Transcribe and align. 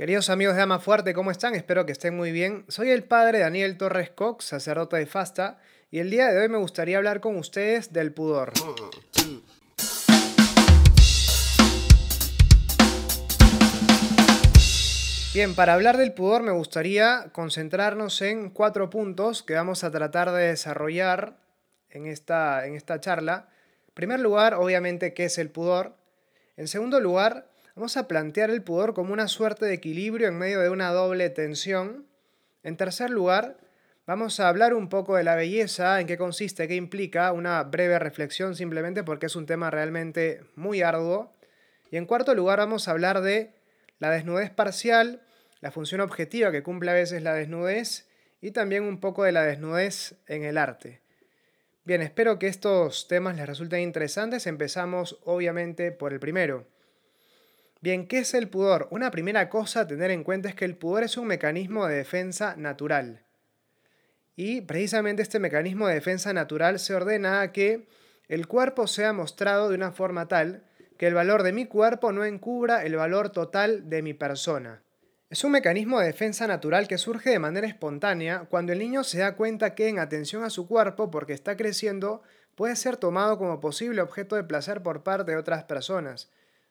Queridos 0.00 0.30
amigos 0.30 0.56
de 0.56 0.62
Ama 0.62 0.78
Fuerte, 0.78 1.12
¿cómo 1.12 1.30
están? 1.30 1.54
Espero 1.54 1.84
que 1.84 1.92
estén 1.92 2.16
muy 2.16 2.32
bien. 2.32 2.64
Soy 2.68 2.88
el 2.88 3.04
padre 3.04 3.40
Daniel 3.40 3.76
Torres 3.76 4.08
Cox, 4.08 4.46
sacerdote 4.46 4.96
de 4.96 5.04
Fasta, 5.04 5.58
y 5.90 5.98
el 5.98 6.08
día 6.08 6.28
de 6.28 6.40
hoy 6.40 6.48
me 6.48 6.56
gustaría 6.56 6.96
hablar 6.96 7.20
con 7.20 7.36
ustedes 7.36 7.92
del 7.92 8.10
pudor. 8.14 8.54
Bien, 15.34 15.54
para 15.54 15.74
hablar 15.74 15.98
del 15.98 16.14
pudor 16.14 16.42
me 16.44 16.52
gustaría 16.52 17.26
concentrarnos 17.32 18.22
en 18.22 18.48
cuatro 18.48 18.88
puntos 18.88 19.42
que 19.42 19.52
vamos 19.52 19.84
a 19.84 19.90
tratar 19.90 20.32
de 20.32 20.46
desarrollar 20.46 21.36
en 21.90 22.06
esta, 22.06 22.66
en 22.66 22.74
esta 22.74 23.00
charla. 23.00 23.50
En 23.88 23.92
primer 23.92 24.20
lugar, 24.20 24.54
obviamente, 24.54 25.12
¿qué 25.12 25.26
es 25.26 25.36
el 25.36 25.50
pudor? 25.50 25.94
En 26.56 26.68
segundo 26.68 27.00
lugar, 27.00 27.49
Vamos 27.76 27.96
a 27.96 28.08
plantear 28.08 28.50
el 28.50 28.62
pudor 28.62 28.94
como 28.94 29.12
una 29.12 29.28
suerte 29.28 29.64
de 29.64 29.74
equilibrio 29.74 30.26
en 30.26 30.36
medio 30.36 30.60
de 30.60 30.70
una 30.70 30.90
doble 30.90 31.30
tensión. 31.30 32.06
En 32.64 32.76
tercer 32.76 33.10
lugar, 33.10 33.58
vamos 34.06 34.40
a 34.40 34.48
hablar 34.48 34.74
un 34.74 34.88
poco 34.88 35.14
de 35.14 35.22
la 35.22 35.36
belleza, 35.36 36.00
en 36.00 36.08
qué 36.08 36.18
consiste, 36.18 36.66
qué 36.66 36.74
implica, 36.74 37.30
una 37.32 37.62
breve 37.62 37.98
reflexión 38.00 38.56
simplemente 38.56 39.04
porque 39.04 39.26
es 39.26 39.36
un 39.36 39.46
tema 39.46 39.70
realmente 39.70 40.42
muy 40.56 40.82
arduo. 40.82 41.32
Y 41.92 41.96
en 41.96 42.06
cuarto 42.06 42.34
lugar, 42.34 42.58
vamos 42.58 42.88
a 42.88 42.90
hablar 42.90 43.20
de 43.20 43.54
la 44.00 44.10
desnudez 44.10 44.50
parcial, 44.50 45.22
la 45.60 45.70
función 45.70 46.00
objetiva 46.00 46.50
que 46.50 46.64
cumple 46.64 46.90
a 46.90 46.94
veces 46.94 47.22
la 47.22 47.34
desnudez 47.34 48.08
y 48.40 48.50
también 48.50 48.82
un 48.82 48.98
poco 48.98 49.22
de 49.22 49.32
la 49.32 49.44
desnudez 49.44 50.16
en 50.26 50.42
el 50.42 50.58
arte. 50.58 51.02
Bien, 51.84 52.02
espero 52.02 52.38
que 52.38 52.48
estos 52.48 53.06
temas 53.06 53.36
les 53.36 53.46
resulten 53.46 53.80
interesantes. 53.80 54.46
Empezamos 54.46 55.20
obviamente 55.24 55.92
por 55.92 56.12
el 56.12 56.20
primero. 56.20 56.66
Bien, 57.82 58.06
¿qué 58.06 58.18
es 58.18 58.34
el 58.34 58.50
pudor? 58.50 58.88
Una 58.90 59.10
primera 59.10 59.48
cosa 59.48 59.80
a 59.80 59.86
tener 59.86 60.10
en 60.10 60.22
cuenta 60.22 60.50
es 60.50 60.54
que 60.54 60.66
el 60.66 60.76
pudor 60.76 61.02
es 61.02 61.16
un 61.16 61.26
mecanismo 61.26 61.86
de 61.86 61.96
defensa 61.96 62.54
natural. 62.56 63.24
Y 64.36 64.60
precisamente 64.60 65.22
este 65.22 65.38
mecanismo 65.38 65.88
de 65.88 65.94
defensa 65.94 66.34
natural 66.34 66.78
se 66.78 66.94
ordena 66.94 67.40
a 67.40 67.52
que 67.52 67.88
el 68.28 68.46
cuerpo 68.48 68.86
sea 68.86 69.14
mostrado 69.14 69.70
de 69.70 69.76
una 69.76 69.92
forma 69.92 70.28
tal 70.28 70.64
que 70.98 71.06
el 71.06 71.14
valor 71.14 71.42
de 71.42 71.54
mi 71.54 71.64
cuerpo 71.64 72.12
no 72.12 72.26
encubra 72.26 72.84
el 72.84 72.96
valor 72.96 73.30
total 73.30 73.88
de 73.88 74.02
mi 74.02 74.12
persona. 74.12 74.82
Es 75.30 75.42
un 75.44 75.52
mecanismo 75.52 76.00
de 76.00 76.06
defensa 76.06 76.46
natural 76.46 76.86
que 76.86 76.98
surge 76.98 77.30
de 77.30 77.38
manera 77.38 77.66
espontánea 77.66 78.44
cuando 78.50 78.72
el 78.72 78.78
niño 78.78 79.04
se 79.04 79.20
da 79.20 79.36
cuenta 79.36 79.74
que 79.74 79.88
en 79.88 80.00
atención 80.00 80.44
a 80.44 80.50
su 80.50 80.68
cuerpo, 80.68 81.10
porque 81.10 81.32
está 81.32 81.56
creciendo, 81.56 82.20
puede 82.56 82.76
ser 82.76 82.98
tomado 82.98 83.38
como 83.38 83.58
posible 83.58 84.02
objeto 84.02 84.36
de 84.36 84.44
placer 84.44 84.82
por 84.82 85.02
parte 85.02 85.30
de 85.30 85.38
otras 85.38 85.64
personas. 85.64 86.30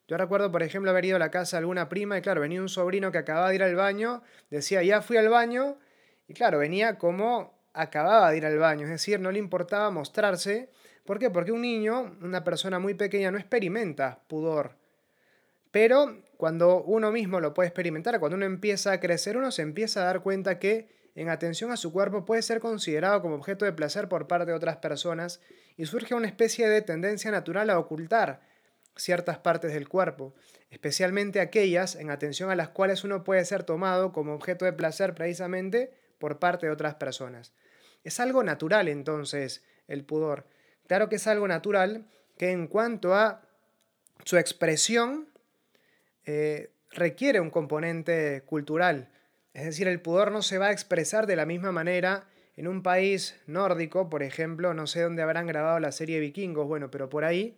Yo 0.09 0.17
recuerdo, 0.17 0.51
por 0.51 0.63
ejemplo, 0.63 0.89
haber 0.89 1.05
ido 1.05 1.17
a 1.17 1.19
la 1.19 1.29
casa 1.29 1.57
de 1.57 1.59
alguna 1.59 1.87
prima 1.87 2.17
y 2.17 2.23
claro, 2.23 2.41
venía 2.41 2.59
un 2.59 2.67
sobrino 2.67 3.11
que 3.11 3.19
acababa 3.19 3.49
de 3.49 3.55
ir 3.55 3.61
al 3.61 3.75
baño, 3.75 4.23
decía, 4.49 4.81
ya 4.81 5.03
fui 5.03 5.17
al 5.17 5.29
baño, 5.29 5.77
y 6.27 6.33
claro, 6.33 6.57
venía 6.57 6.97
como 6.97 7.53
acababa 7.73 8.31
de 8.31 8.37
ir 8.37 8.45
al 8.47 8.57
baño, 8.57 8.85
es 8.85 8.89
decir, 8.89 9.19
no 9.19 9.31
le 9.31 9.37
importaba 9.37 9.91
mostrarse. 9.91 10.71
¿Por 11.05 11.19
qué? 11.19 11.29
Porque 11.29 11.51
un 11.51 11.61
niño, 11.61 12.17
una 12.23 12.43
persona 12.43 12.79
muy 12.79 12.95
pequeña, 12.95 13.29
no 13.29 13.37
experimenta 13.37 14.23
pudor. 14.27 14.71
Pero 15.69 16.23
cuando 16.37 16.81
uno 16.81 17.11
mismo 17.11 17.39
lo 17.39 17.53
puede 17.53 17.67
experimentar, 17.67 18.19
cuando 18.19 18.35
uno 18.35 18.47
empieza 18.47 18.91
a 18.91 18.99
crecer, 18.99 19.37
uno 19.37 19.51
se 19.51 19.61
empieza 19.61 20.01
a 20.01 20.05
dar 20.05 20.23
cuenta 20.23 20.57
que 20.57 20.89
en 21.13 21.29
atención 21.29 21.71
a 21.71 21.77
su 21.77 21.93
cuerpo 21.93 22.25
puede 22.25 22.41
ser 22.41 22.59
considerado 22.61 23.21
como 23.21 23.35
objeto 23.35 23.63
de 23.63 23.73
placer 23.73 24.09
por 24.09 24.27
parte 24.27 24.47
de 24.47 24.53
otras 24.53 24.77
personas 24.77 25.39
y 25.77 25.85
surge 25.85 26.15
una 26.15 26.27
especie 26.27 26.67
de 26.67 26.81
tendencia 26.81 27.29
natural 27.29 27.69
a 27.69 27.77
ocultar 27.77 28.48
ciertas 28.99 29.39
partes 29.39 29.73
del 29.73 29.87
cuerpo, 29.87 30.35
especialmente 30.69 31.39
aquellas 31.39 31.95
en 31.95 32.11
atención 32.11 32.51
a 32.51 32.55
las 32.55 32.69
cuales 32.69 33.03
uno 33.03 33.23
puede 33.23 33.45
ser 33.45 33.63
tomado 33.63 34.11
como 34.11 34.33
objeto 34.33 34.65
de 34.65 34.73
placer 34.73 35.15
precisamente 35.15 35.91
por 36.17 36.39
parte 36.39 36.67
de 36.67 36.71
otras 36.71 36.95
personas. 36.95 37.53
Es 38.03 38.19
algo 38.19 38.43
natural 38.43 38.87
entonces 38.87 39.63
el 39.87 40.03
pudor. 40.03 40.45
Claro 40.87 41.09
que 41.09 41.15
es 41.15 41.27
algo 41.27 41.47
natural 41.47 42.05
que 42.37 42.51
en 42.51 42.67
cuanto 42.67 43.13
a 43.13 43.41
su 44.23 44.37
expresión 44.37 45.29
eh, 46.25 46.71
requiere 46.91 47.39
un 47.39 47.49
componente 47.49 48.43
cultural. 48.45 49.09
Es 49.53 49.65
decir, 49.65 49.87
el 49.87 50.01
pudor 50.01 50.31
no 50.31 50.41
se 50.41 50.57
va 50.57 50.67
a 50.67 50.71
expresar 50.71 51.25
de 51.25 51.35
la 51.35 51.45
misma 51.45 51.71
manera 51.71 52.27
en 52.55 52.67
un 52.67 52.83
país 52.83 53.39
nórdico, 53.47 54.09
por 54.09 54.21
ejemplo, 54.21 54.73
no 54.73 54.85
sé 54.85 55.01
dónde 55.01 55.21
habrán 55.21 55.47
grabado 55.47 55.79
la 55.79 55.91
serie 55.91 56.19
Vikingos, 56.19 56.67
bueno, 56.67 56.91
pero 56.91 57.09
por 57.09 57.23
ahí, 57.23 57.57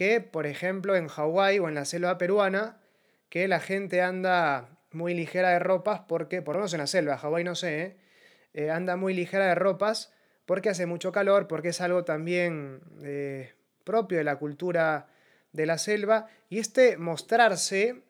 que, 0.00 0.22
por 0.22 0.46
ejemplo, 0.46 0.96
en 0.96 1.08
Hawái 1.08 1.58
o 1.58 1.68
en 1.68 1.74
la 1.74 1.84
selva 1.84 2.16
peruana, 2.16 2.80
que 3.28 3.46
la 3.48 3.60
gente 3.60 4.00
anda 4.00 4.78
muy 4.92 5.12
ligera 5.12 5.50
de 5.50 5.58
ropas 5.58 6.00
porque, 6.08 6.40
por 6.40 6.54
lo 6.54 6.60
menos 6.60 6.72
en 6.72 6.80
la 6.80 6.86
selva, 6.86 7.18
Hawái 7.18 7.44
no 7.44 7.54
sé, 7.54 7.82
¿eh? 7.82 7.96
Eh, 8.54 8.70
anda 8.70 8.96
muy 8.96 9.12
ligera 9.12 9.48
de 9.48 9.56
ropas 9.56 10.10
porque 10.46 10.70
hace 10.70 10.86
mucho 10.86 11.12
calor, 11.12 11.48
porque 11.48 11.68
es 11.68 11.82
algo 11.82 12.02
también 12.04 12.80
eh, 13.02 13.52
propio 13.84 14.16
de 14.16 14.24
la 14.24 14.36
cultura 14.36 15.08
de 15.52 15.66
la 15.66 15.76
selva, 15.76 16.28
y 16.48 16.60
este 16.60 16.96
mostrarse 16.96 18.02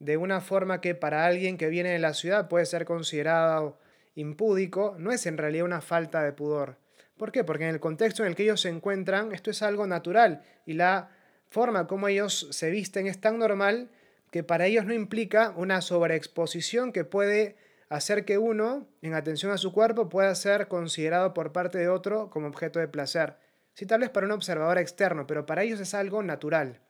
de 0.00 0.18
una 0.18 0.42
forma 0.42 0.82
que 0.82 0.94
para 0.94 1.24
alguien 1.24 1.56
que 1.56 1.70
viene 1.70 1.92
de 1.92 1.98
la 1.98 2.12
ciudad 2.12 2.46
puede 2.46 2.66
ser 2.66 2.84
considerado 2.84 3.78
impúdico, 4.16 4.96
no 4.98 5.12
es 5.12 5.24
en 5.24 5.38
realidad 5.38 5.64
una 5.64 5.80
falta 5.80 6.22
de 6.22 6.34
pudor. 6.34 6.76
¿Por 7.20 7.32
qué? 7.32 7.44
Porque 7.44 7.64
en 7.64 7.74
el 7.74 7.80
contexto 7.80 8.22
en 8.22 8.30
el 8.30 8.34
que 8.34 8.44
ellos 8.44 8.62
se 8.62 8.70
encuentran, 8.70 9.32
esto 9.32 9.50
es 9.50 9.60
algo 9.60 9.86
natural 9.86 10.42
y 10.64 10.72
la 10.72 11.10
forma 11.50 11.86
como 11.86 12.08
ellos 12.08 12.48
se 12.50 12.70
visten 12.70 13.06
es 13.06 13.20
tan 13.20 13.38
normal 13.38 13.90
que 14.30 14.42
para 14.42 14.64
ellos 14.64 14.86
no 14.86 14.94
implica 14.94 15.52
una 15.54 15.82
sobreexposición 15.82 16.94
que 16.94 17.04
puede 17.04 17.56
hacer 17.90 18.24
que 18.24 18.38
uno, 18.38 18.88
en 19.02 19.12
atención 19.12 19.52
a 19.52 19.58
su 19.58 19.70
cuerpo, 19.70 20.08
pueda 20.08 20.34
ser 20.34 20.68
considerado 20.68 21.34
por 21.34 21.52
parte 21.52 21.76
de 21.76 21.90
otro 21.90 22.30
como 22.30 22.46
objeto 22.46 22.78
de 22.78 22.88
placer. 22.88 23.36
Sí, 23.74 23.84
tal 23.84 24.00
vez 24.00 24.08
para 24.08 24.24
un 24.24 24.32
observador 24.32 24.78
externo, 24.78 25.26
pero 25.26 25.44
para 25.44 25.62
ellos 25.62 25.78
es 25.78 25.92
algo 25.92 26.22
natural. 26.22 26.80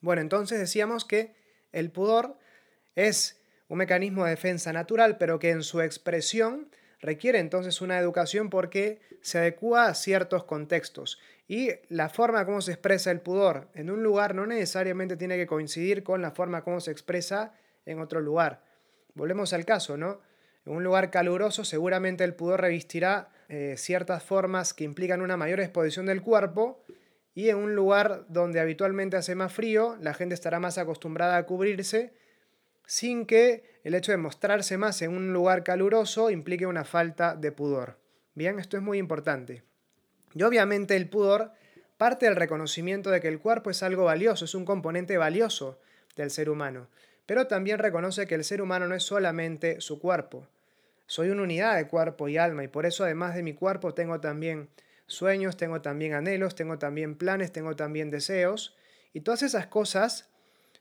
Bueno, 0.00 0.22
entonces 0.22 0.58
decíamos 0.58 1.04
que 1.04 1.36
el 1.70 1.92
pudor 1.92 2.36
es 2.96 3.40
un 3.68 3.78
mecanismo 3.78 4.24
de 4.24 4.30
defensa 4.30 4.72
natural, 4.72 5.18
pero 5.18 5.38
que 5.38 5.50
en 5.50 5.62
su 5.62 5.82
expresión 5.82 6.68
requiere 7.00 7.38
entonces 7.38 7.80
una 7.80 7.98
educación 7.98 8.50
porque 8.50 9.00
se 9.20 9.38
adecua 9.38 9.86
a 9.86 9.94
ciertos 9.94 10.44
contextos. 10.44 11.18
Y 11.48 11.70
la 11.88 12.08
forma 12.08 12.44
como 12.44 12.60
se 12.60 12.72
expresa 12.72 13.10
el 13.10 13.20
pudor 13.20 13.68
en 13.74 13.90
un 13.90 14.02
lugar 14.02 14.34
no 14.34 14.46
necesariamente 14.46 15.16
tiene 15.16 15.36
que 15.36 15.46
coincidir 15.46 16.02
con 16.02 16.22
la 16.22 16.32
forma 16.32 16.62
como 16.62 16.80
se 16.80 16.90
expresa 16.90 17.54
en 17.84 18.00
otro 18.00 18.20
lugar. 18.20 18.62
Volvemos 19.14 19.52
al 19.52 19.64
caso, 19.64 19.96
¿no? 19.96 20.20
En 20.64 20.74
un 20.74 20.82
lugar 20.82 21.10
caluroso 21.10 21.64
seguramente 21.64 22.24
el 22.24 22.34
pudor 22.34 22.60
revestirá 22.60 23.28
eh, 23.48 23.74
ciertas 23.76 24.24
formas 24.24 24.74
que 24.74 24.84
implican 24.84 25.22
una 25.22 25.36
mayor 25.36 25.60
exposición 25.60 26.06
del 26.06 26.22
cuerpo 26.22 26.82
y 27.32 27.50
en 27.50 27.56
un 27.58 27.76
lugar 27.76 28.24
donde 28.28 28.58
habitualmente 28.58 29.16
hace 29.16 29.36
más 29.36 29.52
frío 29.52 29.96
la 30.00 30.14
gente 30.14 30.34
estará 30.34 30.58
más 30.58 30.78
acostumbrada 30.78 31.36
a 31.36 31.46
cubrirse 31.46 32.12
sin 32.86 33.26
que 33.26 33.80
el 33.84 33.94
hecho 33.94 34.12
de 34.12 34.18
mostrarse 34.18 34.78
más 34.78 35.02
en 35.02 35.14
un 35.14 35.32
lugar 35.32 35.64
caluroso 35.64 36.30
implique 36.30 36.66
una 36.66 36.84
falta 36.84 37.34
de 37.34 37.52
pudor. 37.52 37.98
Bien, 38.34 38.58
esto 38.58 38.76
es 38.76 38.82
muy 38.82 38.98
importante. 38.98 39.62
Y 40.34 40.42
obviamente 40.42 40.96
el 40.96 41.08
pudor 41.08 41.52
parte 41.96 42.26
del 42.26 42.36
reconocimiento 42.36 43.10
de 43.10 43.20
que 43.20 43.28
el 43.28 43.38
cuerpo 43.40 43.70
es 43.70 43.82
algo 43.82 44.04
valioso, 44.04 44.44
es 44.44 44.54
un 44.54 44.64
componente 44.64 45.16
valioso 45.16 45.80
del 46.14 46.30
ser 46.30 46.50
humano, 46.50 46.88
pero 47.26 47.46
también 47.46 47.78
reconoce 47.78 48.26
que 48.26 48.34
el 48.34 48.44
ser 48.44 48.62
humano 48.62 48.86
no 48.86 48.94
es 48.94 49.02
solamente 49.02 49.80
su 49.80 49.98
cuerpo. 49.98 50.46
Soy 51.06 51.30
una 51.30 51.42
unidad 51.42 51.76
de 51.76 51.86
cuerpo 51.86 52.28
y 52.28 52.36
alma 52.36 52.64
y 52.64 52.68
por 52.68 52.86
eso 52.86 53.04
además 53.04 53.34
de 53.34 53.42
mi 53.42 53.54
cuerpo 53.54 53.94
tengo 53.94 54.20
también 54.20 54.68
sueños, 55.06 55.56
tengo 55.56 55.80
también 55.80 56.14
anhelos, 56.14 56.54
tengo 56.54 56.78
también 56.78 57.16
planes, 57.16 57.52
tengo 57.52 57.76
también 57.76 58.10
deseos 58.10 58.76
y 59.12 59.20
todas 59.20 59.42
esas 59.42 59.66
cosas 59.66 60.28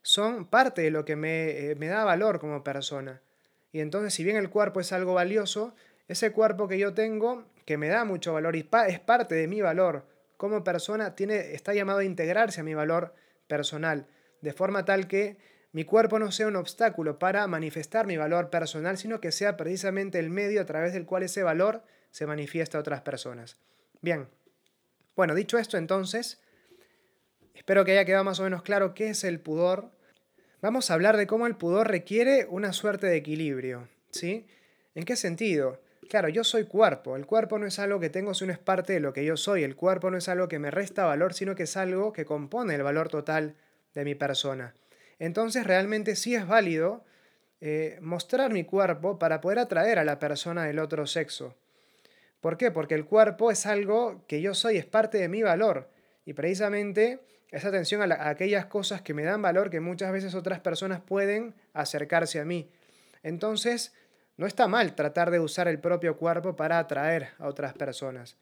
son 0.06 0.46
parte 0.46 0.84
de 0.84 0.92
lo 0.92 1.04
que 1.04 1.14
eh, 1.14 1.76
me, 1.80 1.88
da 1.88 2.04
valor 2.04 2.40
como 2.40 2.64
persona. 2.64 3.24
Y 3.72 3.80
entonces, 3.80 4.14
si 4.14 4.24
bien 4.24 4.38
el 4.38 4.52
cuerpo 4.52 4.80
es 4.80 4.92
algo 4.92 5.16
valioso, 5.16 5.74
ese 6.08 6.32
cuerpo 6.32 6.68
que 6.68 6.78
yo 6.78 6.94
tengo, 6.94 7.46
que 7.66 7.78
me 7.78 7.88
da 7.88 8.06
mucho 8.06 8.32
valor 8.32 8.56
y 8.56 8.70
es 8.88 9.00
parte 9.00 9.34
de 9.34 9.48
mi 9.48 9.62
valor 9.62 10.06
como 10.38 10.64
persona, 10.64 11.16
tiene, 11.16 11.54
está 11.56 11.74
llamado 11.74 12.00
a 12.00 12.04
integrarse 12.04 12.62
a 12.62 12.64
mi 12.64 12.76
valor 12.76 13.16
personal, 13.48 14.06
de 14.42 14.54
forma 14.54 14.86
tal 14.86 15.08
que 15.08 15.38
mi 15.72 15.86
cuerpo 15.86 16.20
no 16.20 16.32
sea 16.32 16.48
un 16.48 16.56
obstáculo 16.56 17.18
para 17.18 17.48
manifestar 17.48 18.06
mi 18.06 18.16
valor 18.16 18.52
personal, 18.52 19.00
sino 19.00 19.20
que 19.20 19.32
sea 19.32 19.58
precisamente 19.58 20.20
el 20.20 20.30
medio 20.30 20.62
a 20.62 20.66
través 20.66 20.94
del 20.94 21.08
cual 21.08 21.24
ese 21.24 21.42
valor 21.42 21.82
se 22.12 22.28
manifiesta 22.28 22.78
a 22.78 22.82
otras 22.82 23.02
personas. 23.02 23.58
Bien, 24.02 24.28
bueno, 25.16 25.34
dicho 25.34 25.58
esto 25.58 25.78
entonces, 25.78 26.40
espero 27.56 27.86
que 27.86 27.94
haya 27.94 28.06
quedado 28.06 28.24
más 28.24 28.40
o 28.40 28.44
menos 28.44 28.62
claro 28.62 28.94
qué 28.94 29.10
es 29.10 29.24
el 29.24 29.40
pudor, 29.40 29.90
vamos 30.62 30.92
a 30.92 30.94
hablar 30.94 31.18
de 31.18 31.28
cómo 31.28 31.48
el 31.48 31.56
pudor 31.56 31.88
requiere 31.88 32.46
una 32.50 32.74
suerte 32.74 33.08
de 33.08 33.18
equilibrio. 33.18 33.88
¿sí? 34.12 34.46
¿En 34.94 35.04
qué 35.04 35.16
sentido? 35.16 35.82
Claro, 36.10 36.30
yo 36.30 36.44
soy 36.44 36.66
cuerpo. 36.66 37.16
El 37.16 37.26
cuerpo 37.26 37.58
no 37.58 37.66
es 37.66 37.80
algo 37.80 38.00
que 38.00 38.10
tengo, 38.10 38.34
sino 38.34 38.52
es 38.52 38.60
parte 38.60 38.94
de 38.94 39.00
lo 39.00 39.12
que 39.14 39.26
yo 39.26 39.38
soy. 39.38 39.64
El 39.64 39.76
cuerpo 39.76 40.12
no 40.12 40.18
es 40.18 40.30
algo 40.30 40.48
que 40.48 40.60
me 40.60 40.72
resta 40.72 41.06
valor, 41.06 41.34
sino 41.34 41.56
que 41.56 41.64
es 41.64 41.78
algo 41.78 42.14
que 42.14 42.26
compone 42.26 42.76
el 42.76 42.84
valor 42.84 43.10
total 43.10 43.56
de 43.94 44.06
mi 44.06 44.16
persona. 44.16 44.76
Entonces 45.20 45.66
realmente 45.66 46.16
sí 46.16 46.36
es 46.36 46.48
válido 46.48 47.04
eh, 47.62 47.98
mostrar 48.02 48.52
mi 48.52 48.64
cuerpo 48.64 49.18
para 49.18 49.42
poder 49.42 49.60
atraer 49.60 49.98
a 49.98 50.04
la 50.04 50.20
persona 50.20 50.66
del 50.66 50.80
otro 50.80 51.08
sexo. 51.08 51.56
¿Por 52.40 52.58
qué? 52.58 52.70
Porque 52.70 52.96
el 52.96 53.06
cuerpo 53.06 53.50
es 53.50 53.66
algo 53.66 54.24
que 54.28 54.42
yo 54.42 54.54
soy, 54.54 54.78
es 54.78 54.86
parte 54.86 55.18
de 55.18 55.30
mi 55.30 55.42
valor. 55.42 55.90
Y 56.26 56.34
precisamente 56.34 57.20
esa 57.52 57.70
atención 57.70 58.02
a, 58.12 58.30
aquellas 58.30 58.66
cosas 58.66 59.02
que 59.02 59.14
me 59.14 59.24
dan 59.24 59.42
valor 59.42 59.70
que 59.70 59.80
muchas 59.80 60.12
veces 60.12 60.36
otras 60.36 60.60
personas 60.60 61.02
pueden 61.02 61.56
acercarse 61.74 62.40
a 62.40 62.46
mí. 62.46 62.70
Entonces, 63.24 63.94
no 64.38 64.48
está 64.48 64.68
mal 64.68 64.96
tratar 64.96 65.32
de 65.32 65.40
usar 65.40 65.68
el 65.68 65.80
propio 65.80 66.18
cuerpo 66.18 66.56
para 66.56 66.80
atraer 66.80 67.30
a 67.40 67.48
otras 67.48 67.74
personas. 67.74 68.38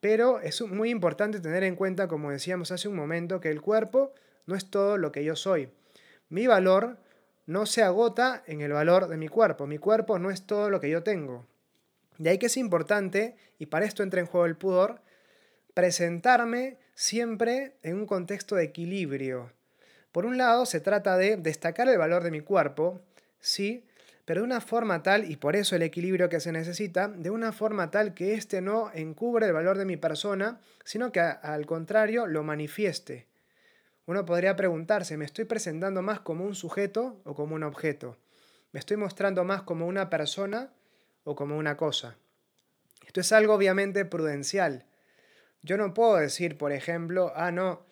Pero 0.00 0.40
es 0.40 0.60
muy 0.62 0.90
importante 0.90 1.40
tener 1.40 1.62
en 1.64 1.76
cuenta, 1.76 2.08
como 2.08 2.30
decíamos 2.30 2.72
hace 2.72 2.88
un 2.88 2.96
momento, 2.96 3.40
que 3.40 3.50
el 3.50 3.60
cuerpo 3.60 4.12
no 4.46 4.54
es 4.54 4.68
todo 4.70 4.98
lo 4.98 5.12
que 5.12 5.24
yo 5.24 5.36
soy. 5.36 5.68
Mi 6.28 6.46
valor 6.46 6.98
no 7.46 7.66
se 7.66 7.82
agota 7.82 8.42
en 8.46 8.60
el 8.60 8.72
valor 8.72 9.08
de 9.08 9.16
mi 9.16 9.28
cuerpo. 9.28 9.66
Mi 9.66 9.78
cuerpo 9.78 10.18
no 10.18 10.30
es 10.30 10.46
todo 10.46 10.70
lo 10.70 10.80
que 10.80 10.90
yo 10.90 11.02
tengo. 11.02 11.46
De 12.18 12.30
ahí 12.30 12.38
que 12.38 12.46
es 12.46 12.56
importante, 12.56 13.36
y 13.58 13.66
para 13.66 13.84
esto 13.84 14.02
entra 14.02 14.20
en 14.20 14.26
juego 14.26 14.46
el 14.46 14.56
pudor, 14.56 15.00
presentarme 15.74 16.78
siempre 16.94 17.76
en 17.82 17.96
un 17.96 18.06
contexto 18.06 18.56
de 18.56 18.64
equilibrio. 18.64 19.50
Por 20.12 20.26
un 20.26 20.36
lado, 20.36 20.66
se 20.66 20.80
trata 20.80 21.16
de 21.16 21.36
destacar 21.36 21.88
el 21.88 21.98
valor 21.98 22.22
de 22.22 22.30
mi 22.30 22.40
cuerpo, 22.40 23.00
sí, 23.40 23.84
pero 24.24 24.40
de 24.40 24.46
una 24.46 24.60
forma 24.60 25.02
tal, 25.02 25.30
y 25.30 25.36
por 25.36 25.56
eso 25.56 25.74
el 25.74 25.82
equilibrio 25.82 26.28
que 26.28 26.40
se 26.40 26.52
necesita, 26.52 27.08
de 27.08 27.30
una 27.30 27.52
forma 27.52 27.90
tal 27.90 28.14
que 28.14 28.34
éste 28.34 28.60
no 28.60 28.90
encubre 28.94 29.46
el 29.46 29.52
valor 29.52 29.78
de 29.78 29.84
mi 29.84 29.96
persona, 29.96 30.60
sino 30.84 31.10
que 31.12 31.20
al 31.20 31.66
contrario 31.66 32.26
lo 32.26 32.42
manifieste. 32.42 33.26
Uno 34.06 34.24
podría 34.24 34.56
preguntarse, 34.56 35.16
¿me 35.16 35.24
estoy 35.24 35.44
presentando 35.44 36.02
más 36.02 36.20
como 36.20 36.44
un 36.44 36.54
sujeto 36.54 37.20
o 37.24 37.34
como 37.34 37.54
un 37.54 37.62
objeto? 37.62 38.16
¿Me 38.72 38.80
estoy 38.80 38.96
mostrando 38.96 39.44
más 39.44 39.62
como 39.62 39.86
una 39.86 40.10
persona 40.10 40.72
o 41.24 41.34
como 41.34 41.56
una 41.56 41.76
cosa? 41.76 42.16
Esto 43.06 43.20
es 43.20 43.32
algo 43.32 43.54
obviamente 43.54 44.04
prudencial. 44.04 44.86
Yo 45.62 45.76
no 45.76 45.94
puedo 45.94 46.16
decir, 46.16 46.58
por 46.58 46.72
ejemplo, 46.72 47.32
ah, 47.36 47.52
no, 47.52 47.84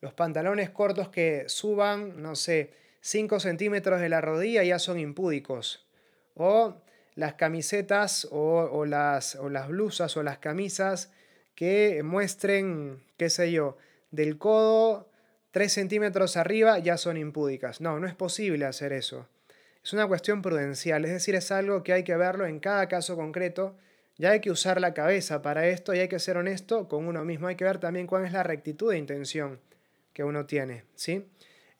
los 0.00 0.14
pantalones 0.14 0.70
cortos 0.70 1.08
que 1.08 1.44
suban, 1.48 2.22
no 2.22 2.36
sé, 2.36 2.72
5 3.00 3.40
centímetros 3.40 4.00
de 4.00 4.08
la 4.08 4.20
rodilla 4.20 4.62
ya 4.62 4.78
son 4.78 4.98
impúdicos. 4.98 5.86
O 6.34 6.82
las 7.14 7.34
camisetas 7.34 8.28
o, 8.30 8.84
las, 8.84 9.36
o 9.36 9.48
las 9.48 9.68
blusas 9.68 10.16
o 10.16 10.22
las 10.22 10.38
camisas 10.38 11.10
que 11.54 12.02
muestren, 12.04 13.02
qué 13.16 13.30
sé 13.30 13.50
yo, 13.50 13.78
del 14.10 14.38
codo 14.38 15.08
3 15.50 15.72
centímetros 15.72 16.36
arriba 16.36 16.78
ya 16.78 16.98
son 16.98 17.16
impúdicas. 17.16 17.80
No, 17.80 17.98
no 17.98 18.06
es 18.06 18.14
posible 18.14 18.66
hacer 18.66 18.92
eso. 18.92 19.26
Es 19.82 19.92
una 19.92 20.06
cuestión 20.06 20.42
prudencial, 20.42 21.04
es 21.04 21.12
decir, 21.12 21.34
es 21.34 21.50
algo 21.50 21.82
que 21.82 21.92
hay 21.92 22.02
que 22.02 22.16
verlo 22.16 22.44
en 22.44 22.60
cada 22.60 22.88
caso 22.88 23.16
concreto 23.16 23.76
ya 24.18 24.30
hay 24.30 24.40
que 24.40 24.50
usar 24.50 24.80
la 24.80 24.94
cabeza 24.94 25.42
para 25.42 25.66
esto 25.68 25.94
y 25.94 25.98
hay 25.98 26.08
que 26.08 26.18
ser 26.18 26.36
honesto 26.36 26.88
con 26.88 27.06
uno 27.06 27.24
mismo. 27.24 27.48
Hay 27.48 27.56
que 27.56 27.64
ver 27.64 27.78
también 27.78 28.06
cuál 28.06 28.24
es 28.24 28.32
la 28.32 28.42
rectitud 28.42 28.90
de 28.90 28.98
intención 28.98 29.60
que 30.12 30.24
uno 30.24 30.46
tiene. 30.46 30.84
¿sí? 30.94 31.28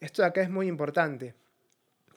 Esto 0.01 0.23
de 0.23 0.29
acá 0.29 0.43
es 0.43 0.51
muy 0.51 0.67
importante. 0.67 1.35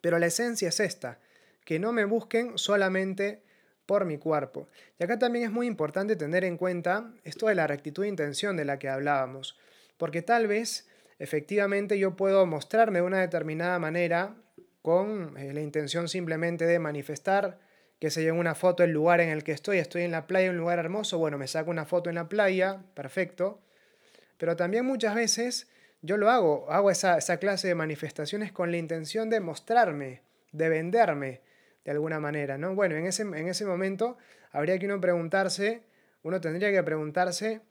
Pero 0.02 0.20
la 0.20 0.28
esencia 0.28 0.70
es 0.70 0.80
esta, 0.80 1.20
que 1.66 1.80
no 1.80 1.92
me 1.92 2.06
busquen 2.06 2.58
solamente 2.58 3.44
por 3.86 4.06
mi 4.06 4.18
cuerpo. 4.18 4.68
Y 5.00 5.04
acá 5.04 5.18
también 5.18 5.46
es 5.46 5.52
muy 5.52 5.68
importante 5.68 6.16
tener 6.16 6.44
en 6.44 6.58
cuenta 6.58 7.12
esto 7.24 7.48
de 7.48 7.56
la 7.56 7.68
rectitud 7.68 8.04
de 8.04 8.10
intención 8.10 8.56
de 8.56 8.66
la 8.66 8.80
que 8.80 8.90
hablábamos. 8.90 9.58
Porque 9.98 10.22
tal 10.22 10.48
vez 10.48 10.88
efectivamente 11.18 11.98
yo 11.98 12.16
puedo 12.16 12.46
mostrarme 12.46 13.00
de 13.00 13.06
una 13.06 13.20
determinada 13.20 13.80
manera 13.80 14.36
con 14.82 15.38
eh, 15.38 15.54
la 15.54 15.62
intención 15.62 16.08
simplemente 16.08 16.66
de 16.66 16.80
manifestar 16.80 17.60
que 18.00 18.10
se 18.10 18.22
lleve 18.22 18.38
una 18.38 18.56
foto 18.56 18.84
del 18.84 18.92
lugar 18.92 19.20
en 19.20 19.30
el 19.30 19.44
que 19.44 19.52
estoy, 19.52 19.78
estoy 19.78 20.04
en 20.04 20.12
la 20.12 20.26
playa, 20.26 20.50
un 20.50 20.58
lugar 20.58 20.80
hermoso, 20.80 21.18
bueno, 21.18 21.38
me 21.38 21.48
saco 21.48 21.70
una 21.70 21.86
foto 21.86 22.10
en 22.10 22.16
la 22.16 22.30
playa, 22.30 22.82
perfecto. 22.94 23.62
Pero 24.38 24.56
también 24.56 24.86
muchas 24.86 25.16
veces 25.16 25.68
yo 26.02 26.16
lo 26.16 26.30
hago, 26.30 26.72
hago 26.72 26.92
esa, 26.92 27.18
esa 27.18 27.38
clase 27.38 27.68
de 27.68 27.76
manifestaciones 27.76 28.54
con 28.54 28.72
la 28.72 28.78
intención 28.78 29.30
de 29.30 29.42
mostrarme, 29.42 30.22
de 30.54 30.70
venderme 30.70 31.42
de 31.84 31.92
alguna 31.92 32.20
manera, 32.20 32.58
¿no? 32.58 32.74
Bueno, 32.74 32.96
en 32.96 33.06
ese, 33.06 33.24
en 33.24 33.48
ese 33.48 33.66
momento 33.66 34.18
habría 34.52 34.80
que 34.80 34.86
uno 34.86 35.02
preguntarse, 35.02 35.84
uno 36.24 36.40
tendría 36.40 36.72
que 36.72 36.82
preguntarse 36.84 37.62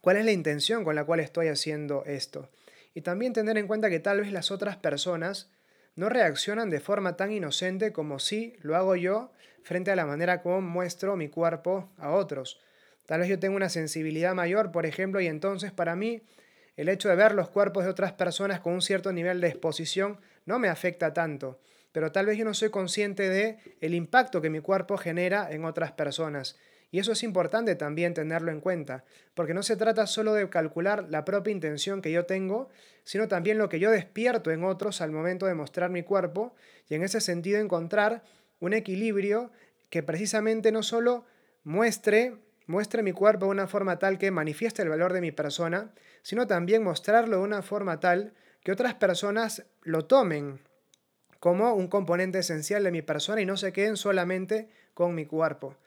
cuál 0.00 0.16
es 0.16 0.24
la 0.24 0.32
intención 0.32 0.82
con 0.82 0.94
la 0.94 1.04
cual 1.04 1.20
estoy 1.20 1.48
haciendo 1.48 2.04
esto. 2.06 2.50
Y 2.94 3.02
también 3.02 3.34
tener 3.34 3.58
en 3.58 3.66
cuenta 3.66 3.90
que 3.90 4.00
tal 4.00 4.20
vez 4.20 4.32
las 4.32 4.50
otras 4.50 4.76
personas 4.76 5.50
no 5.94 6.08
reaccionan 6.08 6.70
de 6.70 6.80
forma 6.80 7.16
tan 7.16 7.32
inocente 7.32 7.92
como 7.92 8.18
si 8.18 8.56
lo 8.62 8.76
hago 8.76 8.96
yo 8.96 9.32
frente 9.62 9.90
a 9.90 9.96
la 9.96 10.06
manera 10.06 10.42
como 10.42 10.60
muestro 10.60 11.16
mi 11.16 11.28
cuerpo 11.28 11.90
a 11.98 12.10
otros. 12.10 12.60
Tal 13.06 13.20
vez 13.20 13.28
yo 13.28 13.38
tengo 13.38 13.56
una 13.56 13.68
sensibilidad 13.68 14.34
mayor, 14.34 14.72
por 14.72 14.86
ejemplo, 14.86 15.20
y 15.20 15.26
entonces 15.26 15.72
para 15.72 15.96
mí 15.96 16.22
el 16.76 16.88
hecho 16.88 17.08
de 17.08 17.16
ver 17.16 17.34
los 17.34 17.50
cuerpos 17.50 17.84
de 17.84 17.90
otras 17.90 18.12
personas 18.12 18.60
con 18.60 18.72
un 18.72 18.82
cierto 18.82 19.12
nivel 19.12 19.40
de 19.40 19.48
exposición 19.48 20.20
no 20.46 20.58
me 20.58 20.68
afecta 20.68 21.12
tanto, 21.12 21.60
pero 21.92 22.10
tal 22.10 22.26
vez 22.26 22.38
yo 22.38 22.44
no 22.44 22.54
soy 22.54 22.70
consciente 22.70 23.28
de 23.28 23.58
el 23.80 23.94
impacto 23.94 24.40
que 24.40 24.50
mi 24.50 24.60
cuerpo 24.60 24.96
genera 24.96 25.50
en 25.50 25.64
otras 25.64 25.92
personas 25.92 26.58
y 26.92 26.98
eso 26.98 27.10
es 27.10 27.22
importante 27.22 27.74
también 27.74 28.12
tenerlo 28.12 28.52
en 28.52 28.60
cuenta, 28.60 29.02
porque 29.34 29.54
no 29.54 29.62
se 29.62 29.76
trata 29.76 30.06
solo 30.06 30.34
de 30.34 30.48
calcular 30.50 31.06
la 31.08 31.24
propia 31.24 31.50
intención 31.50 32.02
que 32.02 32.12
yo 32.12 32.26
tengo, 32.26 32.68
sino 33.02 33.28
también 33.28 33.56
lo 33.56 33.70
que 33.70 33.80
yo 33.80 33.90
despierto 33.90 34.50
en 34.50 34.62
otros 34.62 35.00
al 35.00 35.10
momento 35.10 35.46
de 35.46 35.54
mostrar 35.54 35.88
mi 35.88 36.02
cuerpo 36.02 36.54
y 36.90 36.94
en 36.94 37.02
ese 37.02 37.22
sentido 37.22 37.58
encontrar 37.58 38.22
un 38.60 38.74
equilibrio 38.74 39.50
que 39.88 40.02
precisamente 40.02 40.70
no 40.70 40.82
solo 40.82 41.24
muestre, 41.64 42.36
muestre 42.66 43.02
mi 43.02 43.12
cuerpo 43.12 43.46
de 43.46 43.52
una 43.52 43.68
forma 43.68 43.98
tal 43.98 44.18
que 44.18 44.30
manifieste 44.30 44.82
el 44.82 44.90
valor 44.90 45.14
de 45.14 45.22
mi 45.22 45.32
persona, 45.32 45.94
sino 46.20 46.46
también 46.46 46.84
mostrarlo 46.84 47.38
de 47.38 47.42
una 47.42 47.62
forma 47.62 48.00
tal 48.00 48.34
que 48.62 48.70
otras 48.70 48.94
personas 48.94 49.64
lo 49.80 50.04
tomen 50.04 50.60
como 51.40 51.72
un 51.72 51.88
componente 51.88 52.40
esencial 52.40 52.84
de 52.84 52.92
mi 52.92 53.00
persona 53.00 53.40
y 53.40 53.46
no 53.46 53.56
se 53.56 53.72
queden 53.72 53.96
solamente 53.96 54.68
con 54.92 55.14
mi 55.14 55.24
cuerpo. 55.24 55.78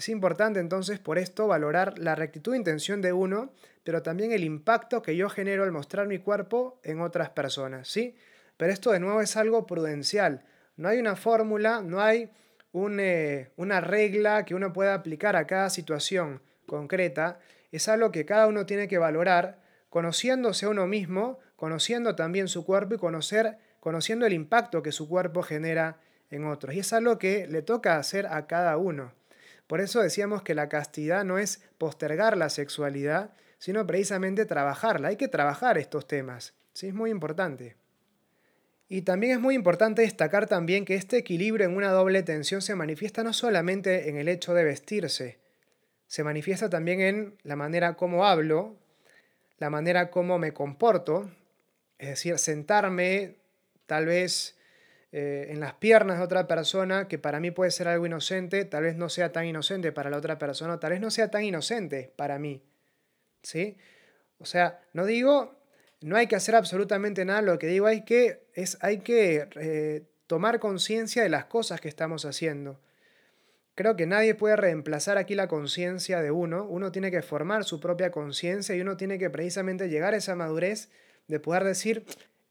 Es 0.00 0.08
importante 0.08 0.60
entonces 0.60 0.98
por 0.98 1.18
esto 1.18 1.46
valorar 1.46 1.98
la 1.98 2.14
rectitud 2.14 2.52
de 2.52 2.56
intención 2.56 3.02
de 3.02 3.12
uno, 3.12 3.52
pero 3.84 4.00
también 4.00 4.32
el 4.32 4.44
impacto 4.44 5.02
que 5.02 5.14
yo 5.14 5.28
genero 5.28 5.62
al 5.62 5.72
mostrar 5.72 6.06
mi 6.06 6.16
cuerpo 6.16 6.80
en 6.84 7.02
otras 7.02 7.28
personas, 7.28 7.86
¿sí? 7.86 8.16
Pero 8.56 8.72
esto 8.72 8.92
de 8.92 8.98
nuevo 8.98 9.20
es 9.20 9.36
algo 9.36 9.66
prudencial. 9.66 10.42
No 10.78 10.88
hay 10.88 10.98
una 11.00 11.16
fórmula, 11.16 11.82
no 11.82 12.00
hay 12.00 12.30
eh, 12.72 13.50
una 13.56 13.82
regla 13.82 14.46
que 14.46 14.54
uno 14.54 14.72
pueda 14.72 14.94
aplicar 14.94 15.36
a 15.36 15.46
cada 15.46 15.68
situación 15.68 16.40
concreta. 16.64 17.38
Es 17.70 17.86
algo 17.86 18.10
que 18.10 18.24
cada 18.24 18.46
uno 18.46 18.64
tiene 18.64 18.88
que 18.88 18.96
valorar, 18.96 19.60
conociéndose 19.90 20.64
a 20.64 20.70
uno 20.70 20.86
mismo, 20.86 21.40
conociendo 21.56 22.16
también 22.16 22.48
su 22.48 22.64
cuerpo 22.64 22.94
y 22.94 22.98
conocer, 22.98 23.58
conociendo 23.80 24.24
el 24.24 24.32
impacto 24.32 24.82
que 24.82 24.92
su 24.92 25.10
cuerpo 25.10 25.42
genera 25.42 26.00
en 26.30 26.46
otros. 26.46 26.74
Y 26.74 26.78
es 26.78 26.90
algo 26.94 27.18
que 27.18 27.46
le 27.48 27.60
toca 27.60 27.98
hacer 27.98 28.26
a 28.28 28.46
cada 28.46 28.78
uno. 28.78 29.19
Por 29.70 29.80
eso 29.80 30.02
decíamos 30.02 30.42
que 30.42 30.56
la 30.56 30.68
castidad 30.68 31.24
no 31.24 31.38
es 31.38 31.62
postergar 31.78 32.36
la 32.36 32.50
sexualidad, 32.50 33.30
sino 33.58 33.86
precisamente 33.86 34.44
trabajarla. 34.44 35.06
Hay 35.06 35.16
que 35.16 35.28
trabajar 35.28 35.78
estos 35.78 36.08
temas. 36.08 36.54
¿sí? 36.72 36.88
Es 36.88 36.94
muy 36.94 37.08
importante. 37.10 37.76
Y 38.88 39.02
también 39.02 39.34
es 39.34 39.38
muy 39.38 39.54
importante 39.54 40.02
destacar 40.02 40.48
también 40.48 40.84
que 40.84 40.96
este 40.96 41.18
equilibrio 41.18 41.68
en 41.68 41.76
una 41.76 41.92
doble 41.92 42.24
tensión 42.24 42.62
se 42.62 42.74
manifiesta 42.74 43.22
no 43.22 43.32
solamente 43.32 44.08
en 44.08 44.16
el 44.16 44.26
hecho 44.26 44.54
de 44.54 44.64
vestirse, 44.64 45.38
se 46.08 46.24
manifiesta 46.24 46.68
también 46.68 47.00
en 47.00 47.38
la 47.44 47.54
manera 47.54 47.94
como 47.94 48.26
hablo, 48.26 48.76
la 49.58 49.70
manera 49.70 50.10
como 50.10 50.40
me 50.40 50.52
comporto, 50.52 51.30
es 51.96 52.08
decir, 52.08 52.38
sentarme 52.38 53.36
tal 53.86 54.06
vez 54.06 54.56
eh, 55.12 55.48
en 55.50 55.58
las 55.58 55.74
piernas 55.74 56.18
de 56.18 56.24
otra 56.24 56.46
persona, 56.46 57.08
que 57.08 57.18
para 57.18 57.40
mí 57.40 57.50
puede 57.50 57.72
ser 57.72 57.88
algo 57.88 58.06
inocente, 58.06 58.64
tal 58.64 58.84
vez 58.84 58.96
no 58.96 59.08
sea 59.08 59.32
tan 59.32 59.44
inocente 59.44 59.90
para 59.90 60.08
la 60.08 60.16
otra 60.16 60.38
persona, 60.38 60.78
tal 60.78 60.90
vez 60.90 61.00
no 61.00 61.10
sea 61.10 61.30
tan 61.30 61.42
inocente 61.42 62.12
para 62.16 62.38
mí. 62.38 62.62
¿Sí? 63.42 63.76
O 64.38 64.44
sea, 64.44 64.80
no 64.92 65.06
digo, 65.06 65.58
no 66.00 66.16
hay 66.16 66.26
que 66.28 66.36
hacer 66.36 66.54
absolutamente 66.54 67.24
nada, 67.24 67.42
lo 67.42 67.58
que 67.58 67.66
digo 67.66 67.86
hay 67.86 68.04
que, 68.04 68.46
es, 68.54 68.78
hay 68.80 68.98
que 68.98 69.48
eh, 69.56 70.02
tomar 70.26 70.60
conciencia 70.60 71.22
de 71.22 71.28
las 71.28 71.46
cosas 71.46 71.80
que 71.80 71.88
estamos 71.88 72.24
haciendo. 72.24 72.80
Creo 73.74 73.96
que 73.96 74.06
nadie 74.06 74.34
puede 74.34 74.56
reemplazar 74.56 75.18
aquí 75.18 75.34
la 75.34 75.48
conciencia 75.48 76.22
de 76.22 76.30
uno, 76.30 76.66
uno 76.66 76.92
tiene 76.92 77.10
que 77.10 77.22
formar 77.22 77.64
su 77.64 77.80
propia 77.80 78.10
conciencia 78.10 78.76
y 78.76 78.80
uno 78.80 78.96
tiene 78.96 79.18
que 79.18 79.30
precisamente 79.30 79.88
llegar 79.88 80.14
a 80.14 80.18
esa 80.18 80.36
madurez 80.36 80.90
de 81.28 81.40
poder 81.40 81.64
decir, 81.64 82.04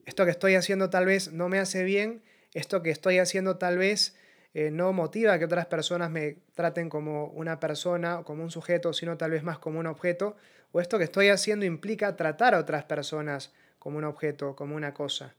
esto 0.06 0.26
que 0.26 0.32
estoy 0.32 0.56
haciendo 0.56 0.90
tal 0.90 1.06
vez 1.06 1.32
no 1.32 1.50
me 1.50 1.60
hace 1.60 1.84
bien, 1.84 2.22
esto 2.54 2.82
que 2.82 2.90
estoy 2.90 3.20
haciendo 3.20 3.58
tal 3.58 3.78
vez 3.78 4.16
eh, 4.54 4.72
no 4.72 4.92
motiva 4.94 5.38
que 5.38 5.46
otras 5.46 5.68
personas 5.68 6.10
me 6.10 6.38
traten 6.56 6.90
como 6.90 7.26
una 7.28 7.60
persona 7.60 8.20
o 8.20 8.26
como 8.26 8.44
un 8.44 8.52
sujeto, 8.52 8.94
sino 8.94 9.18
tal 9.18 9.32
vez 9.32 9.44
más 9.44 9.60
como 9.60 9.80
un 9.80 9.86
objeto, 9.86 10.36
o 10.72 10.82
esto 10.82 10.98
que 10.98 11.04
estoy 11.04 11.30
haciendo 11.30 11.66
implica 11.66 12.16
tratar 12.16 12.56
a 12.56 12.60
otras 12.60 12.84
personas 12.86 13.54
como 13.78 13.98
un 13.98 14.04
objeto, 14.04 14.56
como 14.56 14.76
una 14.76 14.94
cosa. 14.94 15.36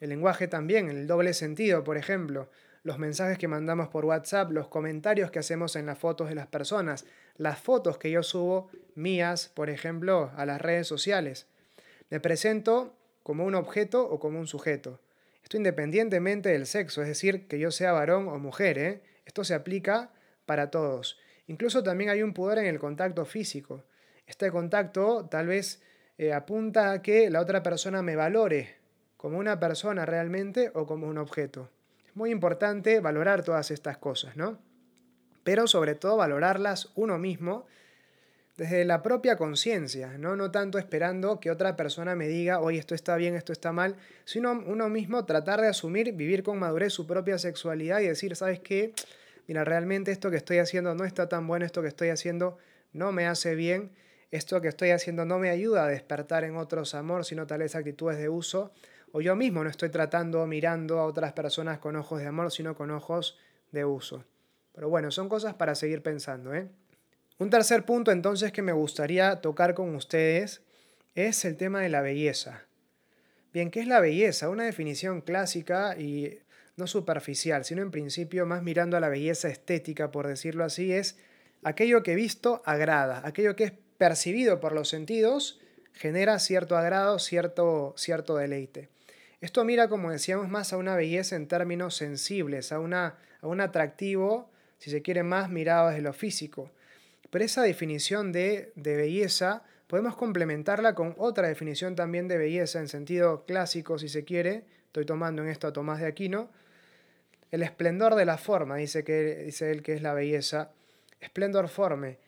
El 0.00 0.10
lenguaje 0.10 0.48
también, 0.48 0.88
el 0.88 1.06
doble 1.06 1.34
sentido, 1.34 1.84
por 1.84 1.96
ejemplo. 1.96 2.50
los 2.84 2.98
mensajes 2.98 3.36
que 3.36 3.48
mandamos 3.48 3.88
por 3.88 4.06
WhatsApp, 4.06 4.50
los 4.50 4.68
comentarios 4.68 5.30
que 5.30 5.40
hacemos 5.40 5.76
en 5.76 5.84
las 5.84 5.98
fotos 5.98 6.30
de 6.30 6.34
las 6.34 6.46
personas, 6.46 7.04
las 7.36 7.58
fotos 7.58 7.98
que 7.98 8.10
yo 8.10 8.22
subo 8.22 8.70
mías, 8.94 9.50
por 9.52 9.68
ejemplo, 9.68 10.30
a 10.36 10.46
las 10.46 10.62
redes 10.62 10.86
sociales. 10.86 11.48
Me 12.08 12.20
presento 12.20 12.94
como 13.22 13.44
un 13.44 13.54
objeto 13.56 14.08
o 14.08 14.18
como 14.18 14.38
un 14.38 14.46
sujeto. 14.46 15.00
Esto 15.48 15.56
independientemente 15.56 16.50
del 16.50 16.66
sexo, 16.66 17.00
es 17.00 17.08
decir, 17.08 17.48
que 17.48 17.58
yo 17.58 17.70
sea 17.70 17.92
varón 17.92 18.28
o 18.28 18.38
mujer. 18.38 18.76
¿eh? 18.76 19.00
Esto 19.24 19.44
se 19.44 19.54
aplica 19.54 20.10
para 20.44 20.70
todos. 20.70 21.18
Incluso 21.46 21.82
también 21.82 22.10
hay 22.10 22.22
un 22.22 22.34
poder 22.34 22.58
en 22.58 22.66
el 22.66 22.78
contacto 22.78 23.24
físico. 23.24 23.82
Este 24.26 24.50
contacto 24.50 25.26
tal 25.30 25.46
vez 25.46 25.80
eh, 26.18 26.34
apunta 26.34 26.92
a 26.92 27.00
que 27.00 27.30
la 27.30 27.40
otra 27.40 27.62
persona 27.62 28.02
me 28.02 28.14
valore 28.14 28.76
como 29.16 29.38
una 29.38 29.58
persona 29.58 30.04
realmente 30.04 30.70
o 30.74 30.84
como 30.84 31.06
un 31.06 31.16
objeto. 31.16 31.70
Es 32.06 32.14
muy 32.14 32.30
importante 32.30 33.00
valorar 33.00 33.42
todas 33.42 33.70
estas 33.70 33.96
cosas, 33.96 34.36
¿no? 34.36 34.58
Pero 35.44 35.66
sobre 35.66 35.94
todo 35.94 36.18
valorarlas 36.18 36.92
uno 36.94 37.16
mismo 37.16 37.64
desde 38.58 38.84
la 38.84 39.02
propia 39.02 39.36
conciencia, 39.36 40.18
¿no? 40.18 40.34
no 40.34 40.50
tanto 40.50 40.80
esperando 40.80 41.38
que 41.38 41.52
otra 41.52 41.76
persona 41.76 42.16
me 42.16 42.26
diga, 42.26 42.58
oye, 42.58 42.80
esto 42.80 42.96
está 42.96 43.14
bien, 43.14 43.36
esto 43.36 43.52
está 43.52 43.70
mal, 43.70 43.94
sino 44.24 44.50
uno 44.50 44.88
mismo 44.88 45.24
tratar 45.24 45.60
de 45.60 45.68
asumir, 45.68 46.12
vivir 46.12 46.42
con 46.42 46.58
madurez 46.58 46.92
su 46.92 47.06
propia 47.06 47.38
sexualidad 47.38 48.00
y 48.00 48.08
decir, 48.08 48.34
¿sabes 48.34 48.58
qué? 48.58 48.94
Mira, 49.46 49.62
realmente 49.64 50.10
esto 50.10 50.28
que 50.28 50.36
estoy 50.38 50.58
haciendo 50.58 50.96
no 50.96 51.04
está 51.04 51.28
tan 51.28 51.46
bueno, 51.46 51.64
esto 51.64 51.82
que 51.82 51.88
estoy 51.88 52.08
haciendo 52.08 52.58
no 52.92 53.12
me 53.12 53.28
hace 53.28 53.54
bien, 53.54 53.92
esto 54.32 54.60
que 54.60 54.66
estoy 54.66 54.90
haciendo 54.90 55.24
no 55.24 55.38
me 55.38 55.50
ayuda 55.50 55.84
a 55.84 55.88
despertar 55.88 56.42
en 56.42 56.56
otros 56.56 56.96
amor, 56.96 57.24
sino 57.24 57.46
tal 57.46 57.60
vez 57.60 57.76
actitudes 57.76 58.18
de 58.18 58.28
uso, 58.28 58.72
o 59.12 59.20
yo 59.20 59.36
mismo 59.36 59.62
no 59.62 59.70
estoy 59.70 59.90
tratando, 59.90 60.44
mirando 60.48 60.98
a 60.98 61.06
otras 61.06 61.32
personas 61.32 61.78
con 61.78 61.94
ojos 61.94 62.18
de 62.18 62.26
amor, 62.26 62.50
sino 62.50 62.74
con 62.74 62.90
ojos 62.90 63.38
de 63.70 63.84
uso. 63.84 64.24
Pero 64.72 64.88
bueno, 64.88 65.12
son 65.12 65.28
cosas 65.28 65.54
para 65.54 65.76
seguir 65.76 66.02
pensando, 66.02 66.52
¿eh? 66.52 66.68
Un 67.38 67.50
tercer 67.50 67.84
punto 67.84 68.10
entonces 68.10 68.50
que 68.50 68.62
me 68.62 68.72
gustaría 68.72 69.40
tocar 69.40 69.74
con 69.74 69.94
ustedes 69.94 70.60
es 71.14 71.44
el 71.44 71.56
tema 71.56 71.80
de 71.80 71.88
la 71.88 72.00
belleza. 72.00 72.64
Bien, 73.52 73.70
¿qué 73.70 73.78
es 73.78 73.86
la 73.86 74.00
belleza? 74.00 74.48
Una 74.48 74.64
definición 74.64 75.20
clásica 75.20 75.96
y 75.96 76.40
no 76.76 76.88
superficial, 76.88 77.64
sino 77.64 77.82
en 77.82 77.92
principio 77.92 78.44
más 78.44 78.64
mirando 78.64 78.96
a 78.96 79.00
la 79.00 79.08
belleza 79.08 79.48
estética, 79.48 80.10
por 80.10 80.26
decirlo 80.26 80.64
así, 80.64 80.92
es 80.92 81.16
aquello 81.62 82.02
que 82.02 82.16
visto 82.16 82.60
agrada, 82.64 83.22
aquello 83.24 83.54
que 83.54 83.64
es 83.64 83.72
percibido 83.98 84.58
por 84.58 84.72
los 84.72 84.88
sentidos 84.88 85.60
genera 85.92 86.40
cierto 86.40 86.76
agrado, 86.76 87.20
cierto, 87.20 87.94
cierto 87.96 88.36
deleite. 88.36 88.88
Esto 89.40 89.64
mira, 89.64 89.88
como 89.88 90.10
decíamos, 90.10 90.48
más 90.48 90.72
a 90.72 90.76
una 90.76 90.96
belleza 90.96 91.36
en 91.36 91.46
términos 91.46 91.94
sensibles, 91.94 92.72
a, 92.72 92.80
una, 92.80 93.16
a 93.40 93.46
un 93.46 93.60
atractivo, 93.60 94.50
si 94.78 94.90
se 94.90 95.02
quiere, 95.02 95.22
más 95.22 95.50
mirado 95.50 95.88
desde 95.88 96.02
lo 96.02 96.12
físico. 96.12 96.72
Pero 97.30 97.44
esa 97.44 97.62
definición 97.62 98.32
de, 98.32 98.72
belleza 98.74 99.62
podemos 99.86 100.16
complementarla 100.16 100.94
con 100.94 101.14
otra 101.18 101.48
definición 101.48 101.94
también 101.94 102.28
de 102.28 102.38
belleza 102.38 102.80
en 102.80 102.88
sentido 102.88 103.44
clásico, 103.44 103.98
si 103.98 104.08
se 104.08 104.24
quiere. 104.24 104.64
Estoy 104.86 105.04
tomando 105.04 105.42
en 105.42 105.48
esto 105.48 105.66
a 105.66 105.72
Tomás 105.72 106.00
de 106.00 106.06
Aquino. 106.06 106.50
El 107.50 107.62
esplendor 107.62 108.14
de 108.14 108.24
la 108.24 108.38
forma, 108.38 108.76
dice, 108.76 109.04
que, 109.04 109.44
dice 109.44 109.70
él 109.70 109.82
que 109.82 109.94
es 109.94 110.02
la 110.02 110.14
belleza. 110.14 110.70
Esplendor 111.20 111.68
forme, 111.68 112.18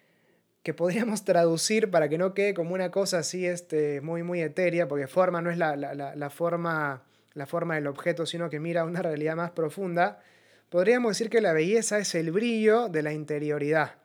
que 0.63 0.75
podríamos 0.75 1.25
traducir 1.25 1.91
para 1.91 2.09
que 2.09 2.19
no 2.19 2.35
quede 2.35 2.55
como 2.55 2.75
una 2.75 2.91
cosa 2.91 3.19
así 3.19 3.47
este, 3.47 4.01
muy, 4.01 4.23
muy 4.23 4.41
etérea, 4.41 4.89
porque 4.89 5.07
forma 5.07 5.41
no 5.41 5.51
es 5.51 5.59
la, 5.59 5.77
la, 5.77 6.31
forma, 6.31 7.05
la 7.35 7.47
forma 7.47 7.75
del 7.77 7.87
objeto, 7.87 8.27
sino 8.27 8.51
que 8.51 8.61
mira 8.61 8.85
una 8.85 9.03
realidad 9.03 9.37
más 9.37 9.51
profunda. 9.51 10.23
Podríamos 10.69 11.13
decir 11.13 11.31
que 11.31 11.41
la 11.41 11.53
belleza 11.53 11.99
es 11.99 12.15
el 12.15 12.31
brillo 12.31 12.89
de 12.89 13.03
la 13.03 13.13
interioridad. 13.13 14.00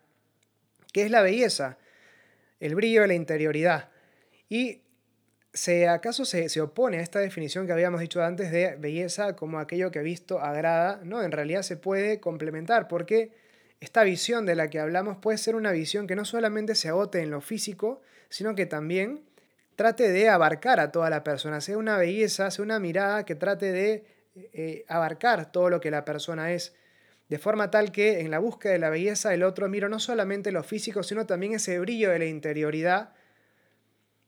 ¿Qué 0.96 1.04
es 1.04 1.12
la 1.12 1.22
belleza? 1.22 1.78
El 2.62 2.74
brillo 2.74 3.02
de 3.02 3.10
la 3.10 3.16
interioridad. 3.16 3.90
Y 4.48 4.80
¿se, 5.52 5.90
acaso 5.90 6.24
se, 6.24 6.48
se, 6.48 6.62
opone 6.62 7.00
a 7.00 7.02
esta 7.02 7.20
definición 7.20 7.68
que 7.68 7.74
habíamos 7.74 8.00
dicho 8.00 8.24
antes 8.24 8.50
de 8.50 8.78
belleza 8.78 9.36
como 9.36 9.60
aquello 9.60 9.92
que 9.92 10.00
visto 10.00 10.40
agrada? 10.40 11.02
No, 11.04 11.22
en 11.22 11.34
realidad 11.34 11.64
se 11.64 11.76
puede 11.76 12.22
complementar 12.22 12.88
porque 12.88 13.34
esta 13.82 14.06
visión 14.06 14.46
de 14.46 14.56
la 14.56 14.70
que 14.70 14.80
hablamos 14.80 15.18
puede 15.18 15.38
ser 15.38 15.58
una 15.58 15.74
visión 15.74 16.08
que 16.08 16.16
no 16.16 16.24
solamente 16.24 16.76
se 16.76 16.88
agote 16.88 17.20
en 17.20 17.30
lo 17.30 17.42
físico, 17.42 18.02
sino 18.30 18.56
que 18.56 18.66
también 18.66 19.26
trate 19.76 20.10
de 20.10 20.30
abarcar 20.30 20.80
a 20.80 20.94
toda 20.94 21.10
la 21.10 21.26
persona, 21.26 21.60
sea 21.60 21.78
una 21.78 21.98
belleza, 21.98 22.50
sea 22.52 22.64
una 22.64 22.80
mirada 22.80 23.26
que 23.26 23.36
trate 23.36 23.74
de 23.74 24.06
eh, 24.54 24.86
abarcar 24.88 25.52
todo 25.52 25.70
lo 25.70 25.82
que 25.82 25.92
la 25.92 26.06
persona 26.06 26.54
es 26.54 26.74
de 27.30 27.40
forma 27.40 27.72
tal 27.72 27.92
que 27.92 28.20
en 28.20 28.32
la 28.32 28.40
búsqueda 28.40 28.74
de 28.74 28.80
la 28.80 28.90
belleza 28.90 29.34
el 29.34 29.44
otro 29.44 29.68
miro 29.68 29.90
no 29.90 30.00
solamente 30.00 30.52
lo 30.52 30.64
físico, 30.64 31.04
sino 31.04 31.26
también 31.26 31.54
ese 31.54 31.80
brillo 31.80 32.12
de 32.12 32.20
la 32.20 32.26
interioridad. 32.26 33.14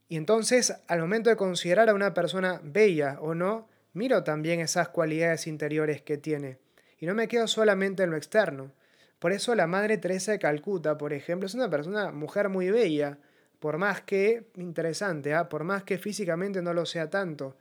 Y 0.10 0.18
entonces, 0.18 0.75
al 0.88 1.00
momento 1.00 1.30
de 1.30 1.36
considerar 1.36 1.89
a 1.89 1.94
una 1.94 2.13
persona 2.13 2.60
bella 2.63 3.18
o 3.22 3.36
no, 3.36 3.68
miro 3.94 4.24
también 4.24 4.60
esas 4.62 4.89
cualidades 4.89 5.48
interiores 5.48 6.01
que 6.01 6.18
tiene. 6.18 6.58
Y 7.00 7.06
no 7.06 7.13
me 7.13 7.27
quedo 7.27 7.48
solamente 7.48 8.04
en 8.04 8.12
lo 8.12 8.18
externo. 8.18 8.72
Por 9.20 9.32
eso 9.32 9.54
la 9.56 9.68
Madre 9.68 9.98
Teresa 9.98 10.32
de 10.32 10.39
Calcuta, 10.39 10.98
por 10.98 11.13
ejemplo, 11.13 11.48
es 11.48 11.56
una 11.56 11.70
persona, 11.70 12.12
mujer 12.12 12.50
muy 12.50 12.70
bella, 12.70 13.18
por 13.60 13.77
más 13.77 14.01
que 14.01 14.48
interesante, 14.56 15.34
¿ah? 15.34 15.50
por 15.50 15.63
más 15.63 15.84
que 15.84 15.98
físicamente 15.98 16.62
no 16.62 16.74
lo 16.74 16.86
sea 16.86 17.10
tanto. 17.10 17.58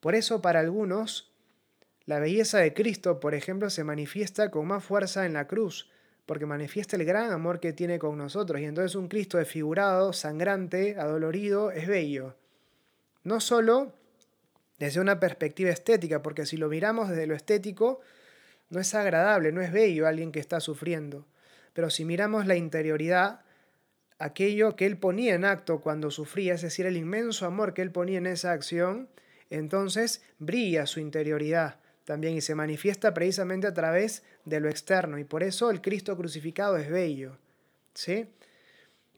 Por 0.00 0.14
eso 0.14 0.40
para 0.42 0.60
algunos 0.60 1.27
la 2.08 2.20
belleza 2.20 2.56
de 2.56 2.72
Cristo, 2.72 3.20
por 3.20 3.34
ejemplo, 3.34 3.68
se 3.68 3.84
manifiesta 3.84 4.50
con 4.50 4.66
más 4.66 4.82
fuerza 4.82 5.26
en 5.26 5.34
la 5.34 5.46
cruz, 5.46 5.90
porque 6.24 6.46
manifiesta 6.46 6.96
el 6.96 7.04
gran 7.04 7.30
amor 7.32 7.60
que 7.60 7.74
tiene 7.74 7.98
con 7.98 8.16
nosotros. 8.16 8.62
Y 8.62 8.64
entonces 8.64 8.94
un 8.94 9.08
Cristo 9.08 9.36
desfigurado, 9.36 10.14
sangrante, 10.14 10.96
adolorido, 10.98 11.70
es 11.70 11.86
bello. 11.86 12.34
No 13.24 13.40
solo 13.40 13.92
desde 14.78 15.00
una 15.00 15.20
perspectiva 15.20 15.68
estética, 15.68 16.22
porque 16.22 16.46
si 16.46 16.56
lo 16.56 16.70
miramos 16.70 17.10
desde 17.10 17.26
lo 17.26 17.34
estético, 17.34 18.00
no 18.70 18.80
es 18.80 18.94
agradable, 18.94 19.52
no 19.52 19.60
es 19.60 19.70
bello 19.70 20.06
alguien 20.06 20.32
que 20.32 20.40
está 20.40 20.60
sufriendo. 20.60 21.26
Pero 21.74 21.90
si 21.90 22.06
miramos 22.06 22.46
la 22.46 22.56
interioridad, 22.56 23.42
aquello 24.18 24.76
que 24.76 24.86
él 24.86 24.96
ponía 24.96 25.34
en 25.34 25.44
acto 25.44 25.82
cuando 25.82 26.10
sufría, 26.10 26.54
es 26.54 26.62
decir, 26.62 26.86
el 26.86 26.96
inmenso 26.96 27.44
amor 27.44 27.74
que 27.74 27.82
él 27.82 27.92
ponía 27.92 28.16
en 28.16 28.26
esa 28.28 28.52
acción, 28.52 29.10
entonces 29.50 30.22
brilla 30.38 30.86
su 30.86 31.00
interioridad 31.00 31.80
también 32.08 32.38
y 32.38 32.40
se 32.40 32.54
manifiesta 32.54 33.12
precisamente 33.12 33.66
a 33.66 33.74
través 33.74 34.22
de 34.46 34.60
lo 34.60 34.70
externo 34.70 35.18
y 35.18 35.24
por 35.24 35.42
eso 35.42 35.70
el 35.70 35.82
Cristo 35.82 36.16
crucificado 36.16 36.78
es 36.78 36.88
bello. 36.90 37.36
¿Sí? 37.92 38.30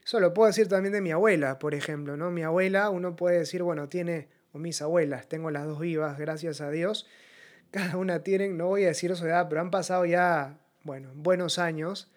Eso 0.05 0.19
lo 0.19 0.35
puedo 0.35 0.49
decir 0.49 0.67
también 0.67 0.93
de 0.93 1.01
mi 1.01 1.13
abuela, 1.13 1.61
por 1.61 1.77
ejemplo, 1.77 2.17
¿no? 2.17 2.33
Mi 2.33 2.43
abuela, 2.43 2.91
uno 2.91 3.15
puede 3.15 3.39
decir, 3.39 3.63
bueno, 3.63 3.89
tiene, 3.89 4.27
o 4.53 4.59
mis 4.59 4.83
abuelas, 4.83 5.29
tengo 5.29 5.53
las 5.53 5.67
dos 5.67 5.79
vivas, 5.79 6.19
gracias 6.19 6.61
a 6.61 6.71
Dios. 6.71 7.07
Cada 7.71 7.97
una 7.97 8.25
tienen, 8.25 8.57
no 8.57 8.67
voy 8.67 8.83
a 8.83 8.89
decir 8.89 9.15
su 9.15 9.25
edad, 9.25 9.47
pero 9.49 9.61
han 9.61 9.71
pasado 9.71 10.05
ya, 10.05 10.59
bueno, 10.83 11.13
buenos 11.15 11.61
años, 11.61 12.11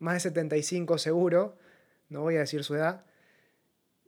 más 0.00 0.14
de 0.14 0.20
75 0.20 0.98
seguro, 0.98 1.56
no 2.10 2.20
voy 2.20 2.36
a 2.36 2.40
decir 2.40 2.62
su 2.62 2.74
edad. 2.74 3.06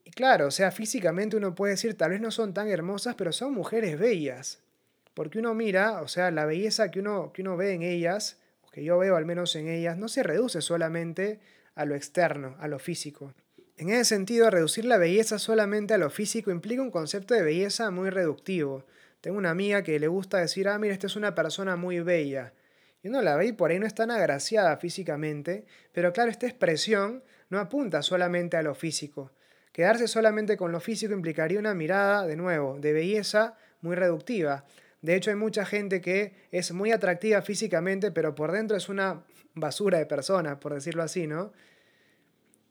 Y 0.05 0.11
claro, 0.11 0.49
o 0.49 0.51
sea, 0.51 0.73
físicamente 0.73 1.39
uno 1.39 1.55
puede 1.55 1.73
decir, 1.73 1.97
tal 1.97 2.11
vez 2.11 2.21
no 2.21 2.31
son 2.31 2.53
tan 2.53 2.69
hermosas, 2.69 3.15
pero 3.15 3.33
son 3.33 3.55
mujeres 3.55 3.99
bellas. 3.99 4.62
Porque 5.15 5.39
uno 5.39 5.55
mira, 5.55 6.01
o 6.03 6.09
sea, 6.09 6.31
la 6.31 6.47
belleza 6.47 6.91
que 6.91 7.01
uno, 7.01 7.33
que 7.33 7.43
uno 7.43 7.57
ve 7.57 7.73
en 7.73 7.83
ellas, 7.83 8.39
que 8.73 8.83
yo 8.83 8.99
veo 8.99 9.17
al 9.17 9.27
menos 9.27 9.55
en 9.57 9.69
ellas, 9.69 9.99
no 9.99 10.09
se 10.09 10.23
reduce 10.23 10.63
solamente 10.63 11.41
a 11.75 11.85
lo 11.85 11.95
externo, 11.95 12.57
a 12.59 12.69
lo 12.69 12.79
físico. 12.79 13.35
En 13.77 13.91
ese 13.91 14.05
sentido, 14.05 14.51
reducir 14.51 14.85
la 14.85 14.99
belleza 14.99 15.39
solamente 15.39 15.95
a 15.95 15.99
lo 15.99 16.11
físico 16.11 16.51
implica 16.51 16.83
un 16.83 16.91
concepto 16.91 17.35
de 17.35 17.43
belleza 17.43 17.91
muy 17.91 18.11
reductivo. 18.11 18.85
Tengo 19.21 19.39
una 19.39 19.51
amiga 19.51 19.83
que 19.83 19.99
le 19.99 20.09
gusta 20.09 20.39
decir, 20.39 20.69
ah, 20.69 20.79
mira, 20.79 20.95
esta 20.95 21.07
es 21.07 21.17
una 21.17 21.35
persona 21.35 21.77
muy 21.77 22.01
bella. 22.01 22.53
Y 23.03 23.09
uno 23.09 23.21
la 23.23 23.37
ve 23.37 23.47
y 23.47 23.53
por 23.53 23.71
ahí 23.71 23.79
no 23.79 23.87
es 23.87 23.95
tan 23.95 24.11
agraciada 24.11 24.77
físicamente, 24.77 25.65
pero 25.93 26.13
claro, 26.13 26.31
esta 26.31 26.47
expresión 26.47 27.23
no 27.51 27.59
apunta 27.59 28.03
solamente 28.03 28.57
a 28.57 28.63
lo 28.63 28.75
físico. 28.75 29.33
Quedarse 29.73 30.07
solamente 30.07 30.57
con 30.57 30.71
lo 30.71 30.81
físico 30.81 31.13
implicaría 31.13 31.59
una 31.59 31.75
mirada, 31.75 32.27
de 32.27 32.37
nuevo, 32.37 32.79
de 32.79 32.93
belleza 32.93 33.57
muy 33.81 33.97
reductiva. 33.97 34.65
De 35.03 35.17
hecho, 35.17 35.31
hay 35.31 35.37
mucha 35.37 35.67
gente 35.67 36.01
que 36.01 36.33
es 36.53 36.73
muy 36.73 36.93
atractiva 36.93 37.43
físicamente, 37.43 38.13
pero 38.13 38.35
por 38.35 38.53
dentro 38.53 38.77
es 38.77 38.89
una 38.89 39.25
basura 39.55 39.99
de 39.99 40.07
persona, 40.07 40.61
por 40.61 40.75
decirlo 40.75 41.03
así, 41.03 41.27
¿no? 41.27 41.53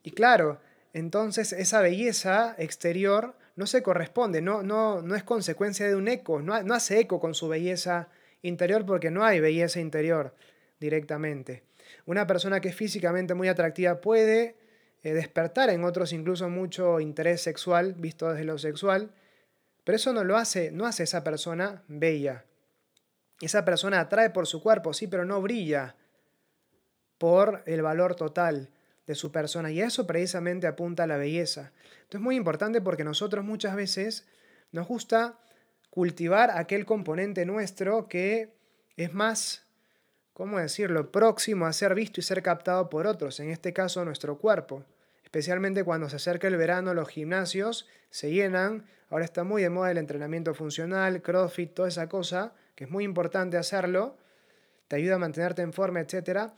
Y 0.04 0.12
claro, 0.12 0.60
entonces 0.94 1.54
esa 1.54 1.82
belleza 1.82 2.56
exterior 2.58 3.36
no 3.56 3.68
se 3.68 3.84
corresponde, 3.84 4.42
no, 4.42 4.64
no, 4.64 5.02
no 5.02 5.16
es 5.16 5.24
consecuencia 5.24 5.88
de 5.88 5.96
un 5.96 6.08
eco, 6.08 6.42
no, 6.42 6.64
no 6.64 6.74
hace 6.74 7.00
eco 7.00 7.20
con 7.20 7.36
su 7.36 7.48
belleza 7.50 8.10
interior 8.42 8.86
porque 8.86 9.12
no 9.12 9.24
hay 9.24 9.40
belleza 9.40 9.80
interior 9.80 10.34
directamente. 10.80 11.64
Una 12.06 12.26
persona 12.26 12.62
que 12.62 12.70
es 12.70 12.76
físicamente 12.76 13.34
muy 13.34 13.50
atractiva 13.50 14.02
puede 14.02 14.56
eh, 15.04 15.14
despertar 15.14 15.70
en 15.70 15.84
otros 15.84 16.14
incluso 16.14 16.50
mucho 16.50 17.00
interés 17.00 17.42
sexual, 17.42 17.94
visto 17.94 18.30
desde 18.30 18.46
lo 18.46 18.58
sexual, 18.58 19.12
pero 19.84 19.96
eso 19.96 20.14
no 20.14 20.24
lo 20.24 20.38
hace, 20.38 20.72
no 20.72 20.86
hace 20.86 21.04
esa 21.04 21.24
persona 21.24 21.84
bella. 21.88 22.46
Esa 23.42 23.66
persona 23.66 24.00
atrae 24.00 24.30
por 24.30 24.46
su 24.48 24.62
cuerpo, 24.62 24.94
sí, 24.94 25.08
pero 25.08 25.26
no 25.26 25.42
brilla 25.42 25.96
por 27.18 27.64
el 27.66 27.82
valor 27.82 28.16
total 28.16 28.70
de 29.08 29.16
su 29.16 29.32
persona. 29.32 29.72
Y 29.72 29.82
eso 29.82 30.06
precisamente 30.06 30.68
apunta 30.68 31.04
a 31.04 31.08
la 31.08 31.18
belleza. 31.18 31.72
Esto 32.04 32.18
es 32.18 32.24
muy 32.24 32.36
importante 32.36 32.82
porque 32.82 33.04
nosotros 33.04 33.44
muchas 33.44 33.76
veces 33.76 34.28
nos 34.72 34.88
gusta 34.88 35.40
cultivar 35.90 36.52
aquel 36.52 36.86
componente 36.86 37.46
nuestro 37.46 38.08
que 38.08 38.54
es 38.96 39.14
más, 39.14 39.66
¿cómo 40.34 40.60
decirlo?, 40.60 41.12
próximo 41.12 41.66
a 41.66 41.74
ser 41.74 41.96
visto 41.96 42.20
y 42.20 42.24
ser 42.24 42.42
captado 42.44 42.90
por 42.90 43.08
otros, 43.08 43.40
en 43.40 43.50
este 43.50 43.74
caso 43.74 44.06
nuestro 44.06 44.38
cuerpo. 44.38 44.86
Especialmente 45.32 45.86
cuando 45.86 46.10
se 46.10 46.18
acerca 46.18 46.50
el 46.50 46.58
verano, 46.58 46.94
los 46.94 47.08
gimnasios 47.08 47.88
se 48.10 48.32
llenan. 48.32 48.86
Ahora 49.10 49.24
está 49.24 49.46
muy 49.46 49.62
de 49.62 49.70
moda 49.70 49.90
el 49.90 49.98
entrenamiento 49.98 50.54
funcional, 50.54 51.22
CrossFit, 51.22 51.74
toda 51.74 51.88
esa 51.88 52.10
cosa, 52.10 52.54
que 52.76 52.84
es 52.84 52.90
muy 52.90 53.06
importante 53.06 53.56
hacerlo. 53.56 54.18
Te 54.90 54.98
ayuda 54.98 55.16
a 55.16 55.20
mantenerte 55.20 55.62
en 55.62 55.72
forma, 55.72 56.02
etc. 56.02 56.52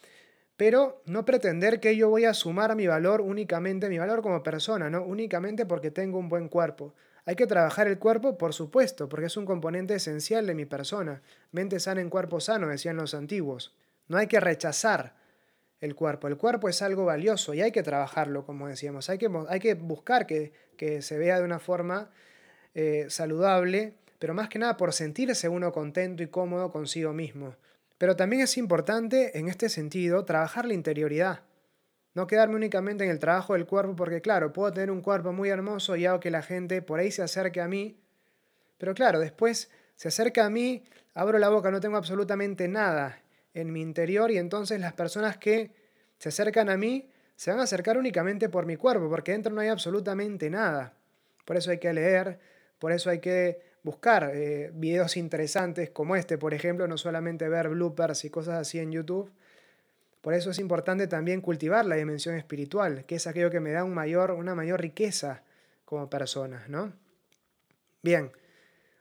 Pero 0.58 1.04
no 1.06 1.24
pretender 1.24 1.80
que 1.80 1.96
yo 1.96 2.10
voy 2.10 2.26
a 2.26 2.34
sumar 2.34 2.76
mi 2.76 2.88
valor 2.88 3.22
únicamente, 3.22 3.90
mi 3.90 4.00
valor 4.00 4.24
como 4.24 4.42
persona, 4.42 4.90
¿no? 4.90 5.04
Únicamente 5.04 5.68
porque 5.68 5.92
tengo 5.92 6.18
un 6.18 6.28
buen 6.28 6.50
cuerpo. 6.50 6.96
Hay 7.26 7.36
que 7.36 7.46
trabajar 7.46 7.88
el 7.88 8.00
cuerpo, 8.00 8.40
por 8.40 8.56
supuesto, 8.56 9.08
porque 9.08 9.28
es 9.28 9.38
un 9.38 9.46
componente 9.46 9.94
esencial 9.94 10.48
de 10.48 10.56
mi 10.56 10.66
persona. 10.66 11.22
Mente 11.52 11.80
sana 11.80 12.02
en 12.02 12.10
cuerpo 12.10 12.40
sano, 12.40 12.70
decían 12.70 12.98
los 12.98 13.14
antiguos. 13.14 13.76
No 14.08 14.18
hay 14.18 14.26
que 14.26 14.40
rechazar 14.40 15.14
el 15.84 15.96
cuerpo. 15.96 16.30
El 16.30 16.38
cuerpo 16.38 16.70
es 16.70 16.82
algo 16.82 17.04
valioso 17.04 17.54
y 17.54 17.62
hay 17.62 17.74
que 17.74 17.84
trabajarlo, 17.84 18.46
como 18.46 18.70
decíamos. 18.70 19.10
Hay 19.10 19.18
que, 19.18 19.30
hay 19.50 19.60
que 19.60 19.74
buscar 19.74 20.26
que, 20.26 20.54
se 21.02 21.18
vea 21.18 21.40
de 21.40 21.46
una 21.46 21.60
forma 21.60 22.10
eh, 22.74 23.06
saludable, 23.10 23.94
pero 24.18 24.34
más 24.34 24.48
que 24.48 24.60
nada 24.60 24.78
por 24.78 24.94
sentirse 24.94 25.50
uno 25.50 25.74
contento 25.74 26.24
y 26.24 26.28
cómodo 26.28 26.72
consigo 26.72 27.12
mismo. 27.12 27.56
Pero 27.98 28.16
también 28.16 28.42
es 28.42 28.58
importante, 28.58 29.38
en 29.38 29.50
este 29.50 29.68
sentido, 29.68 30.24
trabajar 30.24 30.66
la 30.66 30.74
interioridad. 30.74 31.42
No 32.14 32.28
quedarme 32.28 32.56
únicamente 32.56 33.04
en 33.04 33.10
el 33.10 33.20
trabajo 33.20 33.54
del 33.54 33.66
cuerpo, 33.66 33.96
porque 33.96 34.22
claro, 34.22 34.54
puedo 34.54 34.72
tener 34.72 34.90
un 34.90 35.02
cuerpo 35.02 35.34
muy 35.34 35.50
hermoso 35.50 35.98
y 35.98 36.06
hago 36.06 36.22
que 36.22 36.32
la 36.32 36.44
gente 36.44 36.82
por 36.82 37.00
ahí 37.00 37.12
se 37.12 37.24
acerque 37.24 37.60
a 37.60 37.68
mí. 37.68 37.98
Pero 38.78 38.94
claro, 38.94 39.20
después 39.20 39.70
se 39.98 40.08
acerca 40.08 40.46
a 40.46 40.50
mí, 40.50 40.84
abro 41.14 41.40
la 41.40 41.50
boca, 41.50 41.72
no 41.72 41.82
tengo 41.82 41.98
absolutamente 41.98 42.70
nada 42.70 43.23
en 43.54 43.72
mi 43.72 43.82
interior 43.82 44.32
y 44.32 44.38
entonces 44.38 44.80
las 44.80 44.94
personas 44.94 45.38
que 45.38 45.72
se 46.18 46.30
acercan 46.30 46.70
a 46.70 46.78
mí 46.78 47.10
se 47.36 47.52
van 47.52 47.60
a 47.60 47.64
acercar 47.64 47.98
únicamente 47.98 48.50
por 48.50 48.66
mi 48.66 48.76
cuerpo, 48.76 49.10
porque 49.10 49.32
dentro 49.32 49.54
no 49.54 49.62
hay 49.62 49.68
absolutamente 49.68 50.50
nada. 50.50 50.94
Por 51.46 51.58
eso 51.58 51.72
hay 51.72 51.80
que 51.80 51.94
leer, 51.94 52.40
por 52.80 52.92
eso 52.92 53.10
hay 53.10 53.20
que 53.20 53.62
buscar 53.84 54.32
eh, 54.34 54.72
videos 54.74 55.18
interesantes 55.18 55.90
como 55.90 56.16
este, 56.16 56.38
por 56.38 56.54
ejemplo, 56.54 56.88
no 56.88 56.98
solamente 56.98 57.50
ver 57.50 57.70
bloopers 57.70 58.26
y 58.26 58.30
cosas 58.30 58.56
así 58.56 58.80
en 58.80 58.92
YouTube, 58.92 59.32
por 60.24 60.34
eso 60.34 60.52
es 60.52 60.60
importante 60.60 61.08
también 61.08 61.42
cultivar 61.42 61.86
la 61.86 61.98
dimensión 61.98 62.36
espiritual, 62.36 63.04
que 63.06 63.16
es 63.16 63.28
aquello 63.28 63.52
que 63.52 63.60
me 63.60 63.72
da 63.72 63.84
un 63.84 63.94
mayor, 63.94 64.32
una 64.32 64.56
mayor 64.56 64.80
riqueza 64.80 65.44
como 65.84 66.10
persona, 66.10 66.64
¿no? 66.70 66.94
Bien. 68.02 68.32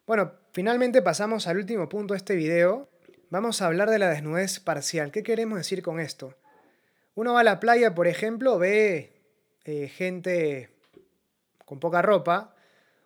Bueno, 0.05 0.33
finalmente 0.51 1.01
pasamos 1.01 1.47
al 1.47 1.59
último 1.59 1.89
punto 1.89 2.15
de 2.15 2.19
este 2.19 2.35
video. 2.35 2.89
Vamos 3.33 3.63
a 3.63 3.67
hablar 3.67 3.89
de 3.89 3.99
la 3.99 4.11
desnudez 4.11 4.61
parcial. 4.61 5.11
¿Qué 5.11 5.23
queremos 5.23 5.57
decir 5.57 5.83
con 5.83 6.01
esto? 6.01 6.35
Uno 7.15 7.33
va 7.33 7.41
a 7.41 7.45
la 7.45 7.61
playa, 7.61 7.95
por 7.95 8.07
ejemplo, 8.07 8.59
ve 8.59 9.23
eh, 9.65 9.89
gente 9.89 10.69
con 11.65 11.81
poca 11.81 12.03
ropa. 12.03 12.55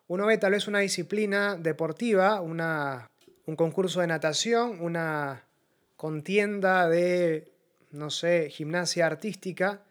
Uno 0.09 0.27
ve 0.27 0.37
tal 0.37 0.51
vez 0.51 0.67
una 0.67 0.81
disciplina 0.81 1.55
deportiva, 1.55 2.41
un 2.41 2.57
concurso 3.55 4.01
de 4.01 4.09
natación, 4.09 4.81
una 4.81 5.45
contienda 5.97 6.89
de 6.89 7.53
no 7.93 8.11
sé, 8.11 8.51
gimnasia 8.51 9.07
artística. 9.07 9.85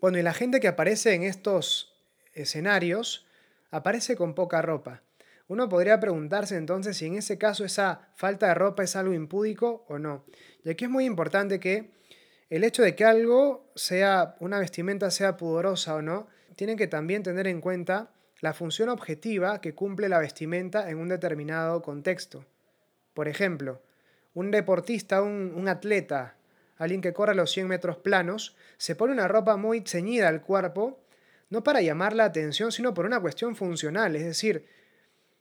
Bueno, 0.00 0.16
y 0.16 0.22
la 0.22 0.32
gente 0.32 0.60
que 0.60 0.68
aparece 0.68 1.12
en 1.12 1.24
estos 1.24 1.94
escenarios 2.32 3.26
aparece 3.70 4.16
con 4.16 4.34
poca 4.34 4.62
ropa. 4.62 5.02
Uno 5.48 5.68
podría 5.68 5.98
preguntarse 5.98 6.56
entonces 6.56 6.96
si 6.96 7.06
en 7.06 7.16
ese 7.16 7.38
caso 7.38 7.64
esa 7.64 8.08
falta 8.14 8.48
de 8.48 8.54
ropa 8.54 8.84
es 8.84 8.96
algo 8.96 9.14
impúdico 9.14 9.84
o 9.88 9.98
no. 9.98 10.24
Y 10.64 10.70
aquí 10.70 10.84
es 10.84 10.90
muy 10.90 11.04
importante 11.04 11.58
que 11.58 11.90
el 12.50 12.64
hecho 12.64 12.82
de 12.82 12.94
que 12.94 13.04
algo 13.04 13.70
sea, 13.74 14.36
una 14.40 14.58
vestimenta 14.58 15.10
sea 15.10 15.36
pudorosa 15.36 15.94
o 15.94 16.02
no, 16.02 16.28
tiene 16.56 16.76
que 16.76 16.86
también 16.86 17.22
tener 17.22 17.46
en 17.46 17.60
cuenta 17.60 18.10
la 18.40 18.52
función 18.52 18.88
objetiva 18.88 19.60
que 19.60 19.74
cumple 19.74 20.08
la 20.08 20.18
vestimenta 20.18 20.90
en 20.90 20.98
un 20.98 21.08
determinado 21.08 21.82
contexto. 21.82 22.44
Por 23.14 23.26
ejemplo, 23.26 23.82
un 24.34 24.50
deportista, 24.50 25.22
un, 25.22 25.52
un 25.56 25.68
atleta 25.68 26.38
alguien 26.78 27.00
que 27.00 27.12
corre 27.12 27.34
los 27.34 27.50
100 27.50 27.66
metros 27.66 27.96
planos, 27.98 28.56
se 28.76 28.94
pone 28.94 29.12
una 29.12 29.28
ropa 29.28 29.56
muy 29.56 29.82
ceñida 29.84 30.28
al 30.28 30.42
cuerpo, 30.42 31.00
no 31.50 31.62
para 31.62 31.82
llamar 31.82 32.14
la 32.14 32.24
atención, 32.24 32.72
sino 32.72 32.94
por 32.94 33.04
una 33.04 33.20
cuestión 33.20 33.56
funcional, 33.56 34.16
es 34.16 34.24
decir, 34.24 34.66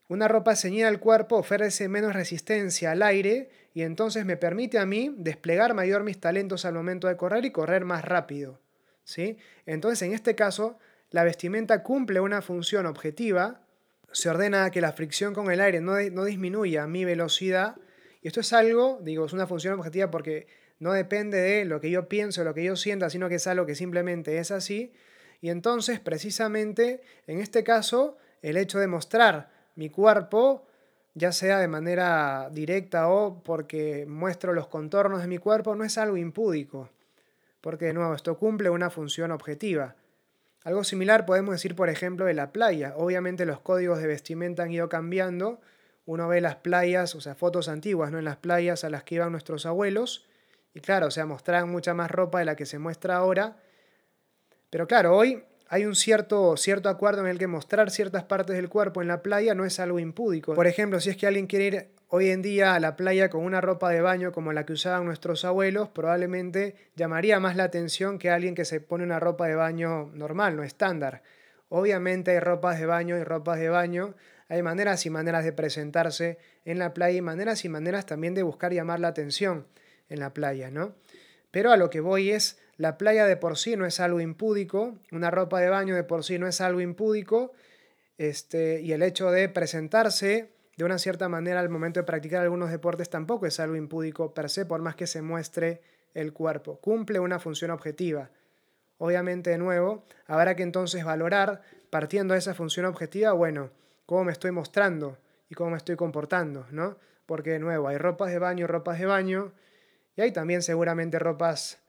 una 0.08 0.28
ropa 0.28 0.56
ceñida 0.56 0.88
al 0.88 1.00
cuerpo 1.00 1.38
ofrece 1.38 1.90
menos 1.90 2.14
resistencia 2.14 2.92
al 2.92 3.04
aire 3.04 3.50
y 3.74 3.82
entonces 3.82 4.26
me 4.26 4.38
permite 4.38 4.80
a 4.80 4.86
mí 4.86 5.14
desplegar 5.18 5.74
mayor 5.74 6.04
mis 6.04 6.20
talentos 6.20 6.66
al 6.66 6.74
momento 6.74 7.08
de 7.08 7.18
correr 7.18 7.46
y 7.46 7.52
correr 7.52 7.86
más 7.86 8.06
rápido. 8.06 8.60
¿sí? 9.04 9.38
Entonces, 9.66 10.02
en 10.04 10.14
este 10.14 10.36
caso, 10.36 10.80
la 11.12 11.24
vestimenta 11.24 11.84
cumple 11.84 12.20
una 12.20 12.42
función 12.42 12.86
objetiva, 12.86 13.62
se 14.12 14.30
ordena 14.30 14.70
que 14.72 14.82
la 14.82 14.94
fricción 14.94 15.34
con 15.34 15.52
el 15.52 15.62
aire 15.62 15.82
no, 15.82 16.00
no 16.12 16.24
disminuya 16.24 16.88
mi 16.88 17.06
velocidad, 17.06 17.76
y 18.22 18.28
esto 18.28 18.40
es 18.40 18.52
algo, 18.54 19.00
digo, 19.02 19.26
es 19.26 19.34
una 19.34 19.48
función 19.48 19.78
objetiva 19.78 20.10
porque 20.10 20.48
no 20.80 20.94
depende 20.94 21.38
de 21.38 21.66
lo 21.66 21.80
que 21.82 21.90
yo 21.90 22.08
pienso, 22.08 22.44
lo 22.44 22.54
que 22.54 22.64
yo 22.64 22.76
sienta, 22.76 23.10
sino 23.10 23.30
que 23.30 23.36
es 23.36 23.48
algo 23.48 23.66
que 23.66 23.76
simplemente 23.76 24.38
es 24.38 24.52
así. 24.52 24.94
Y 25.42 25.50
entonces, 25.50 26.00
precisamente, 26.00 27.02
en 27.28 27.40
este 27.40 27.64
caso, 27.64 28.18
el 28.42 28.58
hecho 28.58 28.80
de 28.80 28.88
mostrar 28.88 29.57
mi 29.78 29.90
cuerpo, 29.90 30.66
ya 31.14 31.32
sea 31.32 31.60
de 31.60 31.70
manera 31.70 32.50
directa 32.52 33.08
o 33.08 33.42
porque 33.42 34.06
muestro 34.06 34.52
los 34.54 34.68
contornos 34.68 35.22
de 35.22 35.28
mi 35.28 35.38
cuerpo, 35.38 35.74
no 35.76 35.86
es 35.86 35.98
algo 35.98 36.18
impúdico, 36.18 36.90
porque 37.62 37.86
de 37.86 37.94
nuevo 37.94 38.14
esto 38.14 38.38
cumple 38.38 38.70
una 38.70 38.90
función 38.90 39.32
objetiva. 39.32 39.96
Algo 40.66 40.84
similar 40.84 41.26
podemos 41.26 41.54
decir, 41.54 41.76
por 41.76 41.88
ejemplo, 41.88 42.26
de 42.26 42.34
la 42.34 42.52
playa. 42.52 42.94
Obviamente 42.98 43.46
los 43.46 43.62
códigos 43.62 44.00
de 44.00 44.08
vestimenta 44.08 44.64
han 44.64 44.72
ido 44.72 44.90
cambiando. 44.90 45.62
Uno 46.06 46.28
ve 46.28 46.42
las 46.42 46.58
playas, 46.58 47.16
o 47.16 47.22
sea, 47.22 47.36
fotos 47.36 47.70
antiguas, 47.70 48.12
¿no? 48.12 48.20
En 48.20 48.26
las 48.26 48.36
playas 48.36 48.84
a 48.84 48.90
las 48.90 49.04
que 49.04 49.16
iban 49.16 49.32
nuestros 49.32 49.66
abuelos 49.66 50.28
y 50.78 50.80
claro, 50.80 51.08
o 51.08 51.12
sea, 51.12 51.26
mostraban 51.26 51.70
mucha 51.70 51.96
más 51.96 52.12
ropa 52.12 52.38
de 52.38 52.46
la 52.46 52.56
que 52.56 52.68
se 52.68 52.78
muestra 52.78 53.16
ahora. 53.16 53.58
Pero 54.70 54.88
claro, 54.88 55.18
hoy 55.18 55.44
hay 55.70 55.86
un 55.86 55.96
cierto, 55.96 56.56
cierto 56.58 56.90
acuerdo 56.90 57.22
en 57.22 57.28
el 57.28 57.38
que 57.38 57.48
mostrar 57.48 57.92
ciertas 57.92 58.24
partes 58.24 58.56
del 58.56 58.70
cuerpo 58.70 59.02
en 59.02 59.08
la 59.08 59.22
playa 59.22 59.54
no 59.54 59.66
es 59.66 59.80
algo 59.80 60.00
impúdico. 60.00 60.54
Por 60.54 60.68
ejemplo, 60.68 61.00
si 61.00 61.10
es 61.10 61.18
que 61.18 61.28
alguien 61.28 61.48
quiere 61.48 61.66
ir 61.66 61.88
hoy 62.10 62.30
en 62.30 62.42
día 62.42 62.74
a 62.74 62.80
la 62.80 62.96
playa 62.96 63.30
con 63.30 63.44
una 63.44 63.60
ropa 63.60 63.90
de 63.90 64.02
baño 64.02 64.32
como 64.32 64.54
la 64.54 64.66
que 64.66 64.74
usaban 64.74 65.06
nuestros 65.06 65.44
abuelos, 65.44 65.90
probablemente 65.90 66.76
llamaría 66.96 67.40
más 67.40 67.56
la 67.56 67.66
atención 67.66 68.18
que 68.18 68.30
alguien 68.30 68.56
que 68.56 68.66
se 68.66 68.80
pone 68.80 69.04
una 69.04 69.20
ropa 69.20 69.48
de 69.48 69.56
baño 69.56 70.10
normal, 70.14 70.56
no 70.56 70.64
estándar. 70.64 71.22
Obviamente 71.70 72.32
hay 72.32 72.40
ropas 72.40 72.80
de 72.80 72.86
baño 72.86 73.18
y 73.18 73.24
ropas 73.24 73.60
de 73.60 73.68
baño, 73.68 74.16
hay 74.48 74.64
maneras 74.64 75.06
y 75.06 75.10
maneras 75.10 75.44
de 75.44 75.52
presentarse 75.52 76.38
en 76.64 76.80
la 76.80 76.94
playa 76.94 77.18
y 77.18 77.22
maneras 77.22 77.66
y 77.66 77.70
maneras 77.70 78.06
también 78.06 78.34
de 78.34 78.44
buscar 78.44 78.72
llamar 78.72 79.02
la 79.02 79.10
atención 79.10 79.68
en 80.08 80.22
la 80.22 80.34
playa, 80.34 80.72
¿no? 80.72 80.96
Pero 81.52 81.72
a 81.72 81.78
lo 81.78 81.90
que 81.90 82.00
voy 82.00 82.32
es, 82.32 82.58
la 82.78 82.98
playa 82.98 83.26
de 83.26 83.38
por 83.38 83.58
sí 83.58 83.76
no 83.76 83.86
es 83.86 84.00
algo 84.00 84.22
impúdico, 84.22 84.96
una 85.12 85.32
ropa 85.32 85.60
de 85.60 85.70
baño 85.70 85.96
de 85.96 86.04
por 86.04 86.24
sí 86.24 86.38
no 86.38 86.48
es 86.48 86.62
algo 86.62 86.80
impúdico, 86.82 87.52
este, 88.18 88.82
y 88.82 88.94
el 88.94 89.04
hecho 89.04 89.32
de 89.32 89.50
presentarse 89.50 90.50
de 90.78 90.86
una 90.86 91.00
cierta 91.00 91.28
manera 91.28 91.60
al 91.60 91.70
momento 91.70 92.00
de 92.00 92.06
practicar 92.06 92.44
algunos 92.44 92.70
deportes 92.70 93.10
tampoco 93.10 93.48
es 93.48 93.60
algo 93.60 93.76
impúdico 93.76 94.34
per 94.34 94.50
se, 94.50 94.66
por 94.66 94.82
más 94.82 94.96
que 94.96 95.08
se 95.08 95.24
muestre 95.24 95.82
el 96.14 96.34
cuerpo. 96.34 96.78
Cumple 96.80 97.20
una 97.20 97.40
función 97.40 97.72
objetiva. 97.72 98.30
Obviamente, 99.00 99.50
de 99.50 99.58
nuevo, 99.58 100.04
habrá 100.28 100.56
que 100.56 100.64
entonces 100.64 101.04
valorar, 101.04 101.62
partiendo 101.90 102.34
de 102.34 102.40
esa 102.40 102.54
función 102.54 102.86
objetiva, 102.86 103.32
bueno, 103.32 103.72
cómo 104.06 104.26
me 104.26 104.32
estoy 104.32 104.52
mostrando 104.52 105.18
y 105.50 105.56
cómo 105.56 105.72
me 105.72 105.78
estoy 105.78 105.96
comportando, 105.96 106.68
¿no? 106.72 106.98
Porque, 107.26 107.52
de 107.52 107.60
nuevo, 107.60 107.88
hay 107.88 107.98
ropas 107.98 108.32
de 108.32 108.40
baño, 108.40 108.68
ropas 108.68 109.00
de 109.00 109.06
baño, 109.06 109.54
y 110.16 110.22
hay 110.22 110.32
también 110.32 110.62
seguramente 110.62 111.20
ropas 111.20 111.80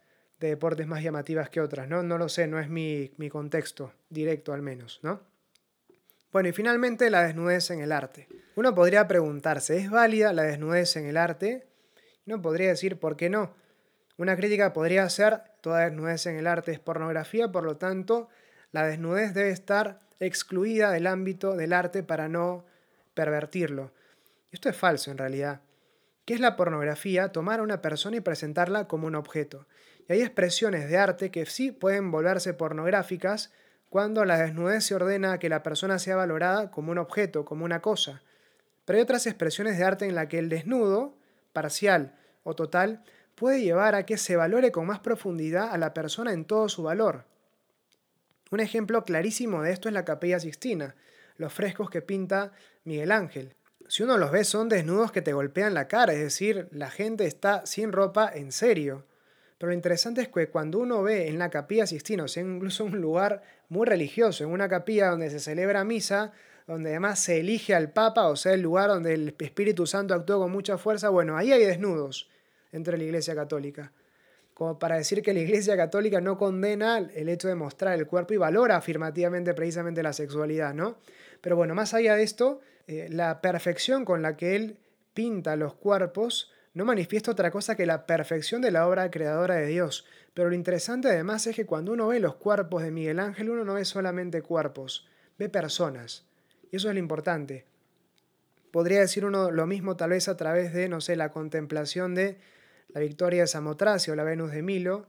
de 0.40 0.48
deportes 0.48 0.86
más 0.86 1.02
llamativas 1.02 1.50
que 1.50 1.60
otras, 1.60 1.88
¿no? 1.88 2.02
No 2.02 2.18
lo 2.18 2.28
sé, 2.28 2.46
no 2.46 2.60
es 2.60 2.68
mi, 2.68 3.10
contexto 3.30 3.92
directo 4.08 4.52
al 4.52 4.62
menos, 4.62 5.00
¿no? 5.02 5.20
Bueno, 6.32 6.50
y 6.50 6.52
finalmente 6.52 7.10
la 7.10 7.22
desnudez 7.22 7.70
en 7.70 7.80
el 7.80 7.90
arte. 7.90 8.28
Uno 8.54 8.74
podría 8.74 9.08
preguntarse, 9.08 9.78
¿es 9.78 9.90
válida 9.90 10.32
la 10.32 10.42
desnudez 10.42 10.96
en 10.96 11.06
el 11.06 11.16
arte? 11.16 11.66
Uno 12.26 12.42
podría 12.42 12.68
decir, 12.68 12.98
¿por 12.98 13.16
qué 13.16 13.30
no? 13.30 13.54
Una 14.18 14.36
crítica 14.36 14.72
podría 14.72 15.08
ser, 15.08 15.40
toda 15.60 15.80
desnudez 15.80 16.26
en 16.26 16.36
el 16.36 16.46
arte 16.46 16.72
es 16.72 16.80
pornografía, 16.80 17.50
por 17.50 17.64
lo 17.64 17.76
tanto, 17.76 18.28
la 18.72 18.86
desnudez 18.86 19.32
debe 19.32 19.50
estar 19.50 20.00
excluida 20.20 20.90
del 20.90 21.06
ámbito 21.06 21.56
del 21.56 21.72
arte 21.72 22.02
para 22.02 22.28
no 22.28 22.64
pervertirlo. 23.14 23.92
Esto 24.50 24.68
es 24.68 24.76
falso 24.76 25.10
en 25.10 25.18
realidad. 25.18 25.62
¿Qué 26.24 26.34
es 26.34 26.40
la 26.40 26.56
pornografía? 26.56 27.32
Tomar 27.32 27.60
a 27.60 27.62
una 27.62 27.80
persona 27.80 28.18
y 28.18 28.20
presentarla 28.20 28.86
como 28.86 29.06
un 29.06 29.14
objeto. 29.14 29.66
Y 30.08 30.14
hay 30.14 30.22
expresiones 30.22 30.88
de 30.88 30.96
arte 30.96 31.30
que 31.30 31.44
sí 31.46 31.70
pueden 31.70 32.10
volverse 32.10 32.54
pornográficas 32.54 33.52
cuando 33.90 34.24
la 34.24 34.38
desnudez 34.38 34.84
se 34.84 34.94
ordena 34.94 35.38
que 35.38 35.48
la 35.48 35.62
persona 35.62 35.98
sea 35.98 36.16
valorada 36.16 36.70
como 36.70 36.92
un 36.92 36.98
objeto, 36.98 37.44
como 37.44 37.64
una 37.64 37.80
cosa. 37.80 38.22
Pero 38.84 38.96
hay 38.96 39.02
otras 39.02 39.26
expresiones 39.26 39.78
de 39.78 39.84
arte 39.84 40.06
en 40.06 40.14
la 40.14 40.28
que 40.28 40.38
el 40.38 40.48
desnudo, 40.48 41.14
parcial 41.52 42.16
o 42.42 42.54
total, 42.54 43.04
puede 43.34 43.60
llevar 43.60 43.94
a 43.94 44.04
que 44.04 44.16
se 44.18 44.36
valore 44.36 44.72
con 44.72 44.86
más 44.86 44.98
profundidad 44.98 45.70
a 45.70 45.78
la 45.78 45.94
persona 45.94 46.32
en 46.32 46.44
todo 46.44 46.68
su 46.68 46.82
valor. 46.82 47.24
Un 48.50 48.60
ejemplo 48.60 49.04
clarísimo 49.04 49.62
de 49.62 49.72
esto 49.72 49.88
es 49.88 49.92
la 49.92 50.04
Capilla 50.04 50.40
Sixtina, 50.40 50.96
los 51.36 51.52
frescos 51.52 51.90
que 51.90 52.02
pinta 52.02 52.52
Miguel 52.84 53.12
Ángel. 53.12 53.54
Si 53.88 54.02
uno 54.02 54.16
los 54.16 54.32
ve 54.32 54.44
son 54.44 54.68
desnudos 54.68 55.12
que 55.12 55.22
te 55.22 55.34
golpean 55.34 55.74
la 55.74 55.86
cara, 55.86 56.14
es 56.14 56.20
decir, 56.20 56.68
la 56.72 56.90
gente 56.90 57.26
está 57.26 57.64
sin 57.66 57.92
ropa 57.92 58.30
en 58.34 58.52
serio. 58.52 59.06
Pero 59.58 59.70
lo 59.70 59.74
interesante 59.74 60.22
es 60.22 60.28
que 60.28 60.48
cuando 60.48 60.78
uno 60.78 61.02
ve 61.02 61.28
en 61.28 61.38
la 61.38 61.50
Capilla 61.50 61.86
Sixtina, 61.86 62.24
o 62.24 62.28
sea, 62.28 62.42
incluso 62.42 62.84
un 62.84 63.00
lugar 63.00 63.42
muy 63.68 63.86
religioso, 63.86 64.44
en 64.44 64.50
una 64.50 64.68
capilla 64.68 65.10
donde 65.10 65.30
se 65.30 65.40
celebra 65.40 65.84
misa, 65.84 66.32
donde 66.66 66.90
además 66.90 67.18
se 67.18 67.40
elige 67.40 67.74
al 67.74 67.90
Papa, 67.92 68.28
o 68.28 68.36
sea, 68.36 68.54
el 68.54 68.62
lugar 68.62 68.88
donde 68.88 69.14
el 69.14 69.34
Espíritu 69.38 69.86
Santo 69.86 70.14
actúa 70.14 70.38
con 70.38 70.52
mucha 70.52 70.78
fuerza, 70.78 71.08
bueno, 71.08 71.36
ahí 71.36 71.52
hay 71.52 71.64
desnudos 71.64 72.28
entre 72.72 72.96
la 72.96 73.04
Iglesia 73.04 73.34
Católica 73.34 73.92
como 74.58 74.76
para 74.76 74.96
decir 74.96 75.22
que 75.22 75.32
la 75.32 75.38
Iglesia 75.38 75.76
Católica 75.76 76.20
no 76.20 76.36
condena 76.36 76.98
el 76.98 77.28
hecho 77.28 77.46
de 77.46 77.54
mostrar 77.54 77.96
el 77.96 78.08
cuerpo 78.08 78.34
y 78.34 78.38
valora 78.38 78.74
afirmativamente 78.74 79.54
precisamente 79.54 80.02
la 80.02 80.12
sexualidad, 80.12 80.74
¿no? 80.74 80.98
Pero 81.40 81.54
bueno, 81.54 81.76
más 81.76 81.94
allá 81.94 82.16
de 82.16 82.24
esto, 82.24 82.60
eh, 82.88 83.06
la 83.08 83.40
perfección 83.40 84.04
con 84.04 84.20
la 84.20 84.36
que 84.36 84.56
él 84.56 84.76
pinta 85.14 85.54
los 85.54 85.74
cuerpos 85.74 86.50
no 86.78 86.84
manifiesta 86.84 87.32
otra 87.32 87.50
cosa 87.50 87.74
que 87.74 87.86
la 87.86 88.06
perfección 88.06 88.62
de 88.62 88.70
la 88.70 88.86
obra 88.86 89.10
creadora 89.10 89.56
de 89.56 89.66
Dios. 89.66 90.06
Pero 90.32 90.48
lo 90.48 90.54
interesante 90.54 91.08
además 91.08 91.44
es 91.48 91.56
que 91.56 91.66
cuando 91.66 91.90
uno 91.90 92.06
ve 92.06 92.20
los 92.20 92.36
cuerpos 92.36 92.84
de 92.84 92.92
Miguel 92.92 93.18
Ángel, 93.18 93.50
uno 93.50 93.64
no 93.64 93.74
ve 93.74 93.84
solamente 93.84 94.42
cuerpos, 94.42 95.08
ve 95.38 95.48
personas. 95.48 96.24
Y 96.70 96.76
eso 96.76 96.86
es 96.86 96.94
lo 96.94 97.00
importante. 97.00 97.66
Podría 98.70 99.00
decir 99.00 99.24
uno 99.24 99.50
lo 99.50 99.66
mismo 99.66 99.96
tal 99.96 100.10
vez 100.10 100.28
a 100.28 100.36
través 100.36 100.72
de, 100.72 100.88
no 100.88 101.00
sé, 101.00 101.16
la 101.16 101.32
contemplación 101.32 102.14
de 102.14 102.38
la 102.90 103.00
victoria 103.00 103.40
de 103.40 103.48
Samotracia 103.48 104.12
o 104.12 104.16
la 104.16 104.22
Venus 104.22 104.52
de 104.52 104.62
Milo. 104.62 105.08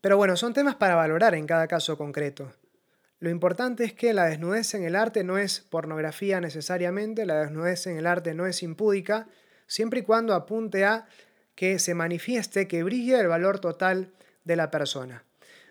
Pero 0.00 0.16
bueno, 0.16 0.36
son 0.36 0.54
temas 0.54 0.76
para 0.76 0.94
valorar 0.94 1.34
en 1.34 1.48
cada 1.48 1.66
caso 1.66 1.98
concreto. 1.98 2.52
Lo 3.18 3.30
importante 3.30 3.82
es 3.82 3.94
que 3.94 4.14
la 4.14 4.26
desnudez 4.26 4.74
en 4.74 4.84
el 4.84 4.94
arte 4.94 5.24
no 5.24 5.38
es 5.38 5.58
pornografía 5.58 6.40
necesariamente, 6.40 7.26
la 7.26 7.40
desnudez 7.40 7.88
en 7.88 7.96
el 7.96 8.06
arte 8.06 8.32
no 8.32 8.46
es 8.46 8.62
impúdica, 8.62 9.26
siempre 9.70 10.00
y 10.00 10.02
cuando 10.02 10.34
apunte 10.34 10.84
a 10.84 11.06
que 11.54 11.78
se 11.78 11.94
manifieste, 11.94 12.66
que 12.66 12.82
brille 12.82 13.18
el 13.18 13.28
valor 13.28 13.60
total 13.60 14.12
de 14.44 14.56
la 14.56 14.70
persona. 14.70 15.24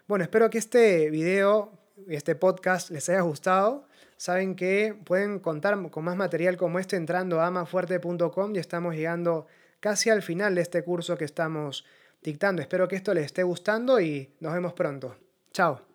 Bueno, 0.08 0.24
espero 0.24 0.50
que 0.50 0.58
este 0.58 1.10
video, 1.10 1.74
este 2.08 2.36
podcast 2.36 2.92
les 2.92 3.10
haya 3.10 3.22
gustado. 3.22 3.88
Saben 4.16 4.56
que 4.56 4.98
pueden 5.04 5.40
contar 5.40 5.78
con 5.92 6.04
más 6.04 6.16
material 6.16 6.58
como 6.58 6.80
este 6.80 6.96
entrando 6.96 7.42
a 7.42 7.48
amafuerte.com 7.48 8.56
y 8.56 8.60
estamos 8.60 8.96
llegando 8.96 9.48
casi 9.80 10.10
al 10.10 10.22
final 10.22 10.56
de 10.56 10.62
este 10.62 10.84
curso 10.84 11.18
que 11.18 11.26
estamos 11.26 11.86
dictando. 12.22 12.62
Espero 12.62 12.88
que 12.88 12.96
esto 12.96 13.14
les 13.14 13.26
esté 13.26 13.44
gustando 13.44 14.00
y 14.00 14.34
nos 14.40 14.54
vemos 14.54 14.74
pronto. 14.74 15.18
Chao. 15.52 15.88